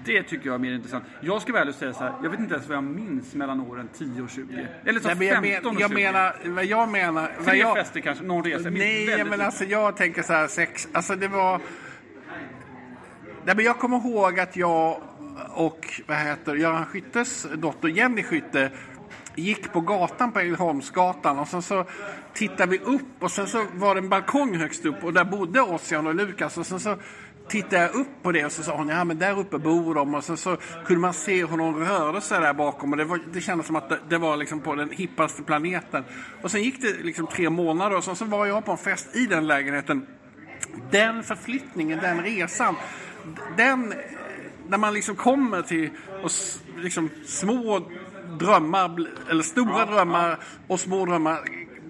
Det 0.05 0.23
tycker 0.23 0.45
jag 0.45 0.55
är 0.55 0.59
mer 0.59 0.73
intressant. 0.73 1.03
Jag 1.21 1.41
ska 1.41 1.53
väl 1.53 1.73
säga 1.73 1.93
så 1.93 1.99
här, 1.99 2.13
jag 2.23 2.29
vet 2.29 2.39
inte 2.39 2.53
ens 2.53 2.67
vad 2.67 2.77
jag 2.77 2.83
minns 2.83 3.35
mellan 3.35 3.59
åren 3.59 3.89
10 3.97 4.21
och 4.21 4.29
20. 4.29 4.67
Eller 4.85 4.99
så 4.99 5.07
Nej, 5.07 5.17
15 5.17 5.27
jag, 5.27 5.41
men, 5.41 5.79
jag 5.79 5.91
och 5.91 5.95
20. 5.95 6.03
Menar, 6.03 6.35
vad 6.45 6.65
jag 6.65 6.89
menar... 6.89 7.31
Tre 7.45 7.57
jag, 7.57 7.75
fester 7.75 7.99
kanske, 7.99 8.23
någon 8.23 8.43
resa. 8.43 8.69
Nej, 8.69 9.23
men 9.25 9.41
alltså 9.41 9.63
jag 9.63 9.97
tänker 9.97 10.23
så 10.23 10.33
här, 10.33 10.47
sex, 10.47 10.87
alltså 10.93 11.15
det 11.15 11.27
var... 11.27 11.61
Nej, 13.45 13.55
men 13.55 13.65
jag 13.65 13.79
kommer 13.79 13.97
ihåg 13.97 14.39
att 14.39 14.55
jag 14.55 15.01
och 15.49 16.01
vad 16.07 16.17
heter 16.17 16.55
Göran 16.55 16.85
Skyttes 16.85 17.47
dotter 17.55 17.87
Jenny 17.87 18.23
Skytte 18.23 18.71
gick 19.35 19.73
på 19.73 19.81
gatan 19.81 20.31
på 20.31 20.39
Ängelholmsgatan 20.39 21.39
och 21.39 21.47
sen 21.47 21.61
så 21.61 21.85
tittade 22.33 22.71
vi 22.71 22.79
upp 22.79 23.23
och 23.23 23.31
sen 23.31 23.47
så 23.47 23.65
var 23.73 23.95
det 23.95 24.01
en 24.01 24.09
balkong 24.09 24.55
högst 24.55 24.85
upp 24.85 25.03
och 25.03 25.13
där 25.13 25.23
bodde 25.23 25.61
Ossian 25.61 26.07
och 26.07 26.15
Lukas 26.15 26.57
och 26.57 26.65
sen 26.65 26.79
så 26.79 26.97
tittade 27.47 27.81
jag 27.81 27.95
upp 27.95 28.07
på 28.21 28.31
det 28.31 28.45
och 28.45 28.51
så 28.51 28.63
sa 28.63 28.75
hon 28.77 28.89
ja 28.89 29.03
men 29.03 29.19
där 29.19 29.39
uppe 29.39 29.57
bor 29.57 29.95
de 29.95 30.15
och 30.15 30.23
sen 30.23 30.37
så 30.37 30.57
kunde 30.85 31.01
man 31.01 31.13
se 31.13 31.45
hur 31.45 31.57
de 31.57 31.85
rörde 31.85 32.21
sig 32.21 32.41
där 32.41 32.53
bakom 32.53 32.91
och 32.91 32.97
det, 32.97 33.03
var, 33.03 33.19
det 33.33 33.41
kändes 33.41 33.67
som 33.67 33.75
att 33.75 33.89
det, 33.89 33.99
det, 34.09 34.17
var 34.17 34.37
liksom 34.37 34.59
på 34.59 34.75
den 34.75 34.89
hippaste 34.89 35.43
planeten. 35.43 36.03
Och 36.41 36.51
sen 36.51 36.63
gick 36.63 36.81
det 36.81 37.03
liksom 37.03 37.27
tre 37.27 37.49
månader 37.49 37.97
och 37.97 38.03
sen 38.03 38.15
så 38.15 38.25
var 38.25 38.45
jag 38.45 38.65
på 38.65 38.71
en 38.71 38.77
fest 38.77 39.15
i 39.15 39.25
den 39.25 39.47
lägenheten. 39.47 40.07
Den 40.91 41.23
förflyttningen, 41.23 41.99
den 41.99 42.23
resan, 42.23 42.75
den 43.57 43.93
när 44.67 44.77
man 44.77 44.93
liksom 44.93 45.15
kommer 45.15 45.61
till 45.61 45.89
och 46.23 46.31
liksom 46.77 47.09
små 47.25 47.89
drömmar, 48.39 49.07
eller 49.29 49.43
stora 49.43 49.79
ja, 49.79 49.85
drömmar 49.85 50.39
och 50.67 50.79
små 50.79 51.05
drömmar 51.05 51.39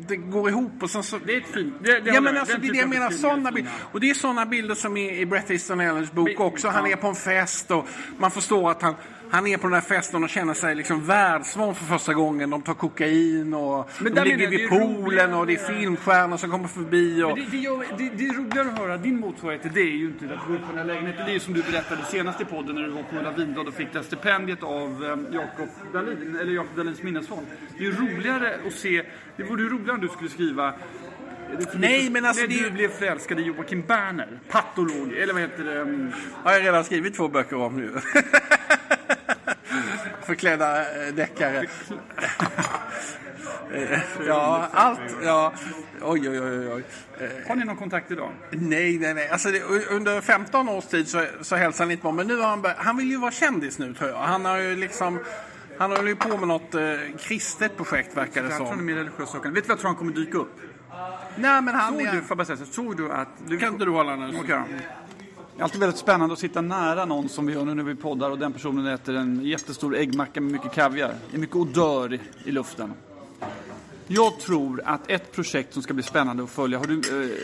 det 0.08 0.16
går 0.16 0.50
ihop 0.50 0.84
och 0.84 0.90
sen 0.90 1.04
så... 1.04 1.18
Det 1.26 1.34
är 1.34 1.38
ett 1.38 1.48
fint... 1.48 1.74
Det, 1.84 2.00
det 2.00 2.12
ja 2.12 2.22
men 2.22 2.38
alltså 2.38 2.58
det 2.58 2.68
är 2.68 2.72
det 2.72 2.78
jag 2.78 2.90
menar, 2.90 3.10
sådana 3.10 3.52
bilder. 3.52 3.74
Och 3.92 4.00
det 4.00 4.10
är 4.10 4.14
sådana 4.14 4.46
bilder 4.46 4.76
som 4.76 4.98
är 4.98 5.14
i 5.14 5.26
Bret 5.26 5.52
Easton 5.52 5.80
Ellens 5.80 6.12
bok 6.12 6.40
också. 6.40 6.68
Han 6.68 6.88
är 6.88 6.96
på 6.96 7.08
en 7.08 7.16
fest 7.16 7.72
och 7.72 7.88
man 8.18 8.32
förstår 8.32 8.72
att 8.72 8.82
han 8.82 8.96
han 9.32 9.48
är 9.48 9.58
på 9.58 9.68
den 9.68 9.74
här 9.74 9.82
festen 9.82 10.24
och 10.24 10.30
känner 10.30 10.54
sig 10.54 10.76
liksom 10.76 11.06
världsvan 11.06 11.76
för 11.76 11.86
första 11.86 12.14
gången. 12.14 12.50
De 12.50 12.62
tar 12.62 12.74
kokain 12.74 13.54
och 13.54 13.90
Men 14.00 14.14
de 14.14 14.24
ligger 14.24 14.48
vid 14.48 14.70
poolen 14.70 15.34
och 15.34 15.48
det 15.48 15.54
är 15.54 15.68
filmstjärnor 15.68 16.38
som 16.38 16.52
kommer 16.52 16.68
förbi. 16.68 17.24
Och... 17.24 17.38
Det, 17.38 17.46
det, 17.46 17.58
det, 17.98 18.10
det 18.16 18.28
är 18.28 18.34
roligare 18.34 18.68
att 18.68 18.80
höra 18.80 18.98
din 18.98 19.20
motsvarighet 19.20 19.62
till 19.62 19.72
det 19.74 19.82
är 19.82 19.98
ju 19.98 20.06
inte 20.06 20.26
att 20.26 20.48
gå 20.48 20.54
upp 20.54 20.62
på 20.62 20.68
den 20.68 20.78
här 20.78 20.86
lägenheten. 20.86 21.26
Det 21.26 21.32
är 21.32 21.34
ju 21.34 21.40
som 21.40 21.54
du 21.54 21.64
berättade 21.64 22.06
senast 22.06 22.42
i 22.42 22.46
podden 22.46 22.76
när 22.76 22.82
du 22.82 22.90
var 22.90 23.04
på 23.04 23.16
Ulla 23.16 23.32
Winblad 23.32 23.68
och 23.68 23.74
fick 23.74 23.94
det 23.94 24.04
stipendiet 24.04 24.64
av 24.64 25.04
um, 25.04 25.28
Jakob 25.32 25.70
Dahlin, 25.94 26.38
eller 26.42 26.54
Jakob 26.54 26.76
Dahlins 26.76 27.04
minnesfond. 27.04 27.48
Det 27.78 27.84
är 27.84 27.88
ju 27.88 27.96
roligare 27.96 28.56
att 28.68 28.74
se, 28.74 29.04
det 29.38 29.44
vore 29.44 29.64
ju 29.64 29.70
roligare 29.70 29.92
om 29.92 30.02
du 30.02 30.08
skulle 30.08 30.30
skriva 30.30 30.74
Nej, 31.74 32.10
men 32.10 32.26
alltså... 32.26 32.48
När 32.48 32.64
du 32.64 32.72
blev 32.72 32.90
förälskad 32.90 33.40
i 33.40 33.44
Joakim 33.44 33.82
Berner, 33.82 34.40
patolog, 34.50 35.14
eller 35.14 35.34
vad 35.34 35.42
heter 35.42 35.64
det? 35.64 35.80
Um... 35.80 36.12
Har 36.44 36.52
jag 36.52 36.64
redan 36.64 36.84
skrivit 36.84 37.16
två 37.16 37.28
böcker 37.28 37.56
om 37.56 37.78
nu. 37.78 37.92
förklädda 40.26 40.82
eh, 41.08 41.14
deckare. 41.14 41.68
Eh, 43.74 44.00
ja, 44.28 44.68
allt. 44.74 45.00
Ja. 45.24 45.54
Oj, 46.02 46.30
oj, 46.30 46.42
oj, 46.42 46.74
oj. 46.74 46.84
Eh, 47.20 47.48
har 47.48 47.56
ni 47.56 47.66
någon 47.66 47.78
kontakt 47.78 48.12
idag? 48.12 48.30
Nej, 48.50 48.98
nej, 49.00 49.14
nej. 49.14 49.30
Alltså, 49.30 49.52
det, 49.52 49.64
under 49.90 50.22
15 50.22 50.70
års 50.70 50.86
tid 50.86 51.08
så, 51.08 51.26
så 51.42 51.56
hälsade 51.56 51.84
han 51.84 51.92
inte 51.92 52.02
på 52.02 52.12
Men 52.12 52.28
nu 52.28 52.38
har 52.38 52.48
han 52.48 52.62
börjat, 52.62 52.78
Han 52.78 52.98
vill 52.98 53.10
ju 53.10 53.18
vara 53.18 53.32
kändis 53.32 53.80
nu, 53.80 53.94
tror 53.94 54.10
jag. 54.10 54.18
Han 54.18 54.46
har 54.46 54.58
ju 54.58 54.76
liksom... 54.76 55.20
Han 55.78 55.92
håller 55.92 56.08
ju 56.08 56.16
på 56.16 56.38
med 56.38 56.48
något 56.48 56.76
eh, 56.76 56.82
kristet 57.20 57.78
projekt, 57.78 58.18
verkar 58.18 58.44
det 58.44 58.50
som. 58.50 58.50
Jag 58.50 58.58
tror 58.58 58.68
han 58.68 58.80
är 58.80 58.84
mer 58.84 58.96
religiös 58.96 59.36
Vet 59.36 59.44
du 59.44 59.50
vad 59.50 59.70
jag 59.70 59.80
tror 59.80 59.88
han 59.88 59.96
kommer 59.96 60.14
dyka 60.14 60.38
upp? 60.38 60.60
Nej, 61.36 61.62
men 61.62 61.76
han 61.76 61.94
såg 61.94 62.02
är... 62.02 62.12
du, 62.12 62.22
får 62.22 62.36
bara 62.36 62.46
säga, 62.46 62.58
såg 62.58 62.98
du 62.98 63.12
att... 63.12 63.28
Du... 63.48 63.58
Kan 63.58 63.74
inte 63.74 63.86
du 63.86 63.92
hålla 63.92 64.16
nu? 64.16 64.40
Okay. 64.40 64.46
Det 64.48 64.54
är 64.54 64.60
alltid 65.62 65.80
väldigt 65.80 66.00
spännande 66.00 66.34
att 66.34 66.40
sitta 66.40 66.62
nära 66.62 67.06
någon 67.06 67.30
som 67.30 67.46
vi 67.46 67.54
gör 67.54 67.66
nu 67.66 67.74
när 67.74 67.84
vi 67.84 67.96
poddar 67.96 68.30
och 68.30 68.40
den 68.40 68.54
personen 68.54 68.88
äter 68.88 69.16
en 69.16 69.46
jättestor 69.46 69.96
äggmacka 69.96 70.42
med 70.42 70.52
mycket 70.52 70.72
kaviar. 70.72 71.16
Det 71.30 71.38
är 71.38 71.40
mycket 71.40 71.56
odör 71.56 72.20
i 72.46 72.52
luften. 72.52 72.94
Jag 74.08 74.40
tror 74.40 74.82
att 74.86 75.10
ett 75.10 75.32
projekt 75.32 75.74
som 75.74 75.84
ska 75.84 75.94
bli 75.94 76.04
spännande 76.04 76.44
att 76.44 76.50
följa, 76.50 76.78
har 76.78 76.86
du, 76.86 77.02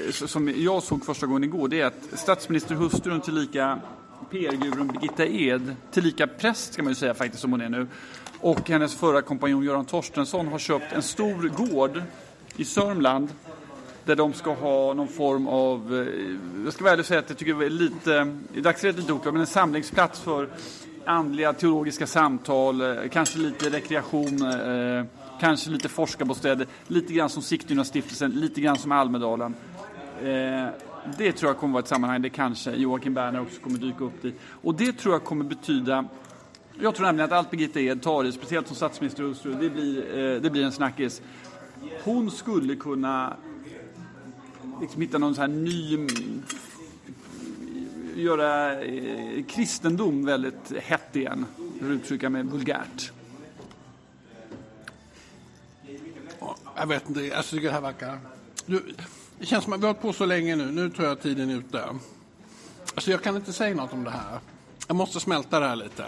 eh, 0.07 0.11
som 0.11 0.53
jag 0.57 0.83
såg 0.83 1.05
första 1.05 1.25
gången 1.25 1.43
igår, 1.43 1.67
det 1.67 1.81
är 1.81 1.85
att 1.85 2.07
statsministerhustrun 2.13 3.21
tillika 3.21 3.79
PR-gurun 4.31 4.87
Birgitta 4.87 5.25
Ed, 5.25 5.75
tillika 5.91 6.27
präst 6.27 6.73
ska 6.73 6.83
man 6.83 6.91
ju 6.91 6.95
säga 6.95 7.13
faktiskt 7.13 7.41
som 7.41 7.51
hon 7.51 7.61
är 7.61 7.69
nu, 7.69 7.87
och 8.39 8.69
hennes 8.69 8.95
förra 8.95 9.21
kompanjon 9.21 9.63
Göran 9.63 9.85
Torstensson 9.85 10.47
har 10.47 10.59
köpt 10.59 10.93
en 10.93 11.03
stor 11.03 11.49
gård 11.49 12.01
i 12.55 12.65
Sörmland 12.65 13.29
där 14.07 14.15
de 14.15 14.33
ska 14.33 14.53
ha 14.53 14.93
någon 14.93 15.07
form 15.07 15.47
av, 15.47 16.07
eh, 16.07 16.63
jag 16.63 16.73
ska 16.73 16.83
väl 16.83 17.03
säga 17.03 17.19
att 17.19 17.29
jag 17.29 17.37
tycker 17.37 17.53
det 17.53 17.65
är 17.65 17.69
lite, 17.69 18.37
i 18.53 18.61
dagsläget 18.61 18.99
lite 18.99 19.13
oklart, 19.13 19.33
men 19.33 19.41
en 19.41 19.47
samlingsplats 19.47 20.19
för 20.19 20.49
andliga 21.07 21.53
teologiska 21.53 22.07
samtal, 22.07 22.81
eh, 22.81 23.09
kanske 23.11 23.39
lite 23.39 23.69
rekreation, 23.69 24.41
eh, 24.41 25.05
kanske 25.39 25.69
lite 25.69 25.89
forskarbostäder, 25.89 26.67
lite 26.87 27.13
grann 27.13 27.29
som 27.29 27.41
Sigtuna-stiftelsen, 27.41 28.31
lite 28.31 28.61
grann 28.61 28.77
som 28.77 28.91
Almedalen. 28.91 29.55
Eh, 30.21 30.67
det 31.17 31.31
tror 31.31 31.49
jag 31.49 31.57
kommer 31.57 31.73
vara 31.73 31.83
ett 31.83 31.89
sammanhang 31.89 32.21
där 32.21 32.29
kanske 32.29 32.71
Joakim 32.71 33.13
Berner 33.13 33.41
också 33.41 33.61
kommer 33.61 33.79
dyka 33.79 34.03
upp 34.03 34.25
i. 34.25 34.33
Och 34.61 34.75
det 34.75 34.91
tror 34.91 35.13
jag 35.13 35.23
kommer 35.23 35.45
betyda 35.45 36.05
jag 36.79 36.95
tror 36.95 37.05
nämligen 37.05 37.25
att 37.25 37.37
allt 37.37 37.51
Birgitta 37.51 37.79
Ed 37.79 38.01
tar 38.01 38.23
i, 38.23 38.31
speciellt 38.31 38.67
som 38.67 38.75
statsministerhustru, 38.75 39.53
det 39.53 39.69
blir, 39.69 40.39
det 40.39 40.49
blir 40.49 40.63
en 40.63 40.71
snackis. 40.71 41.21
Hon 42.03 42.31
skulle 42.31 42.75
kunna 42.75 43.35
liksom 44.81 45.01
hitta 45.01 45.17
någon 45.17 45.35
så 45.35 45.41
här 45.41 45.47
ny 45.47 45.95
mm, 45.95 46.43
göra 48.15 48.83
eh, 48.83 49.43
kristendom 49.43 50.25
väldigt 50.25 50.71
hett 50.81 51.15
igen, 51.15 51.45
för 51.79 51.85
att 51.85 51.91
uttrycka 51.91 52.29
mig 52.29 52.43
vulgärt. 52.43 53.11
Jag 56.75 56.87
vet 56.87 57.09
inte, 57.09 57.21
jag 57.21 57.45
tycker 57.45 57.67
det 57.67 57.73
här 57.73 57.81
verkar... 57.81 58.19
Du, 58.65 58.93
det 59.39 59.45
känns 59.45 59.63
som 59.63 59.73
att 59.73 59.79
vi 59.79 59.85
har 59.85 59.93
hållit 59.93 60.01
på 60.01 60.13
så 60.13 60.25
länge 60.25 60.55
nu, 60.55 60.71
nu 60.71 60.89
tror 60.89 61.07
jag 61.07 61.21
tiden 61.21 61.49
är 61.49 61.55
ute. 61.55 61.83
Alltså 62.95 63.11
jag 63.11 63.23
kan 63.23 63.35
inte 63.35 63.53
säga 63.53 63.75
något 63.75 63.93
om 63.93 64.03
det 64.03 64.11
här. 64.11 64.39
Jag 64.87 64.95
måste 64.95 65.19
smälta 65.19 65.59
det 65.59 65.67
här 65.67 65.75
lite. 65.75 66.05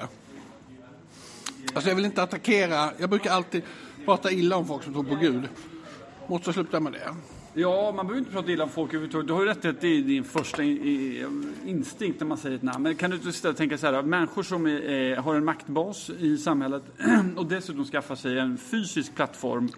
Alltså 1.74 1.90
jag 1.90 1.96
vill 1.96 2.06
inte 2.06 2.24
attackera, 2.24 2.92
jag 2.98 3.10
brukar 3.10 3.32
alltid 3.32 3.64
prata 4.06 4.32
illa 4.32 4.56
om 4.56 4.68
folk 4.68 4.84
som 4.84 4.94
tror 4.94 5.04
på 5.04 5.16
Gud. 5.16 5.50
Måste 6.28 6.54
sluta 6.54 6.80
med 6.80 6.94
det. 6.94 7.16
Ja, 7.54 7.92
man 7.96 8.08
behöver 8.08 8.20
inte 8.20 8.32
prata 8.32 8.52
illa 8.52 8.64
om 8.64 8.70
folk 8.70 8.90
överhuvudtaget. 8.90 9.28
Du 9.28 9.34
har 9.34 9.42
ju 9.42 9.48
rätt 9.48 9.66
i 9.66 9.68
att 9.68 9.82
det 9.82 9.88
är 9.88 10.02
din 10.02 10.24
första 10.24 10.64
instinkt 11.66 12.20
när 12.20 12.28
man 12.28 12.38
säger 12.38 12.56
ett 12.56 12.62
namn. 12.62 12.84
Men 12.84 12.96
kan 12.96 13.10
du 13.10 13.16
inte 13.16 13.30
istället 13.30 13.58
tänka 13.58 13.78
så 13.78 13.88
här, 13.88 14.02
människor 14.02 14.44
som 14.44 14.68
är, 14.68 15.16
har 15.16 15.36
en 15.36 15.46
maktbas 15.46 16.10
i 16.10 16.38
samhället 16.38 16.84
och 17.36 17.46
dessutom 17.46 17.86
skaffar 17.86 18.16
sig 18.16 18.40
en 18.40 18.58
fysisk 18.58 19.16
plattform 19.16 19.70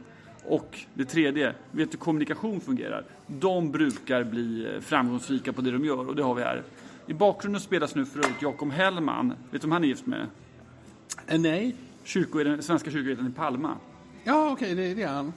och 0.45 0.79
det 0.93 1.05
tredje, 1.05 1.55
vet 1.71 1.93
hur 1.93 1.97
kommunikation 1.97 2.61
fungerar. 2.61 3.03
De 3.27 3.71
brukar 3.71 4.23
bli 4.23 4.67
framgångsrika 4.81 5.53
på 5.53 5.61
det 5.61 5.71
de 5.71 5.85
gör 5.85 6.07
och 6.07 6.15
det 6.15 6.23
har 6.23 6.35
vi 6.35 6.43
här. 6.43 6.63
I 7.07 7.13
bakgrunden 7.13 7.61
spelas 7.61 7.95
nu 7.95 8.05
för 8.05 8.19
övrigt 8.19 8.41
Jakob 8.41 8.71
Hellman. 8.71 9.33
Vet 9.51 9.61
du 9.61 9.65
om 9.65 9.71
han 9.71 9.83
är 9.83 9.87
gift 9.87 10.05
med? 10.05 10.27
Eh, 11.27 11.39
nej. 11.39 11.75
Kyrko, 12.03 12.43
den 12.43 12.63
svenska 12.63 12.91
kyrkoherden 12.91 13.27
i 13.27 13.31
Palma. 13.31 13.77
Ja, 14.23 14.51
okej, 14.51 14.73
okay, 14.73 14.87
det, 14.87 14.93
det 14.93 15.03
är 15.03 15.07
han. 15.07 15.33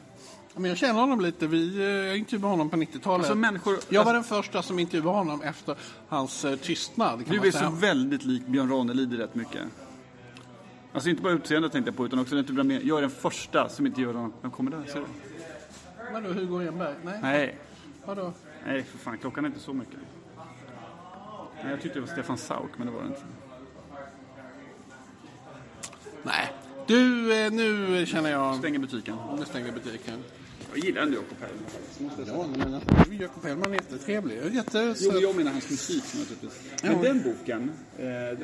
Men 0.57 0.65
jag 0.65 0.79
känner 0.79 1.01
honom 1.01 1.21
lite. 1.21 1.47
Vi, 1.47 1.77
eh, 1.79 1.85
jag 1.85 2.17
intervjuade 2.19 2.53
honom 2.53 2.71
på 2.71 2.77
90-talet. 2.77 3.19
Alltså, 3.19 3.35
människor- 3.35 3.79
jag 3.89 4.05
var 4.05 4.15
den 4.15 4.25
första 4.25 4.63
som 4.63 4.79
intervjuade 4.79 5.19
honom 5.19 5.43
efter 5.43 5.77
hans 6.09 6.45
eh, 6.45 6.57
tystnad. 6.57 7.25
Du 7.29 7.47
är 7.47 7.51
så 7.51 7.71
väldigt 7.71 8.25
lik 8.25 8.47
Björn 8.47 8.71
Ranelid 8.71 9.13
rätt 9.19 9.35
mycket. 9.35 9.63
Alltså 10.93 11.11
inte 11.11 11.23
bara 11.23 11.33
utseendet 11.33 11.73
tänkte 11.73 11.89
jag 11.91 11.97
på, 11.97 12.07
utan 12.07 12.19
också 12.19 12.35
den 12.35 12.45
typen 12.45 12.61
av 12.61 12.67
mer- 12.67 12.81
Jag 12.85 12.99
är 12.99 13.03
den 13.03 13.11
första 13.11 13.69
som 13.69 13.87
inte 13.87 14.01
gör 14.01 14.13
någon... 14.13 14.33
Vem 14.43 14.51
kommer 14.51 14.71
där? 14.71 14.85
Ser 14.87 15.01
du? 15.01 15.07
Vadå, 16.13 16.29
Hugo 16.29 16.59
Renberg? 16.59 16.95
Nej. 17.05 17.19
Nej, 17.23 17.59
Vadå? 18.05 18.33
nej 18.67 18.83
för 18.83 18.99
fan. 18.99 19.19
Klockan 19.19 19.45
är 19.45 19.49
inte 19.49 19.61
så 19.61 19.73
mycket. 19.73 19.99
Nej, 21.63 21.71
jag 21.71 21.81
tyckte 21.83 21.99
det 21.99 22.07
var 22.07 22.13
Stefan 22.13 22.39
Sauk, 22.39 22.71
men 22.77 22.87
det 22.87 22.93
var 22.93 23.01
det 23.03 23.09
inte. 23.09 23.21
Nej. 26.23 26.53
Du, 26.87 27.35
eh, 27.45 27.53
nu 27.53 28.07
känner 28.07 28.31
jag... 28.31 28.57
Stänger 28.57 28.79
butiken. 28.79 29.17
Nu 29.39 29.45
stänger 29.45 29.73
butiken. 29.73 30.19
Jag 30.75 30.85
gillar 30.85 31.03
ändå 31.03 31.17
Jakob 31.17 31.37
Hellman 31.41 31.65
faktiskt. 31.71 32.29
Ja, 32.29 32.47
men 32.57 32.75
alltså, 32.75 33.13
Jakob 33.13 33.45
Hellman 33.45 33.71
är 33.71 33.75
jättetrevlig. 33.75 34.39
Jo, 34.45 34.51
Jättesöt. 34.51 35.13
men 35.13 35.23
jag 35.23 35.37
menar 35.37 35.53
hans 35.53 35.71
musik 35.71 36.05
naturligtvis. 36.19 36.61
Men 36.83 37.03
den 37.03 37.23
boken, 37.23 37.73
eh, 37.99 38.39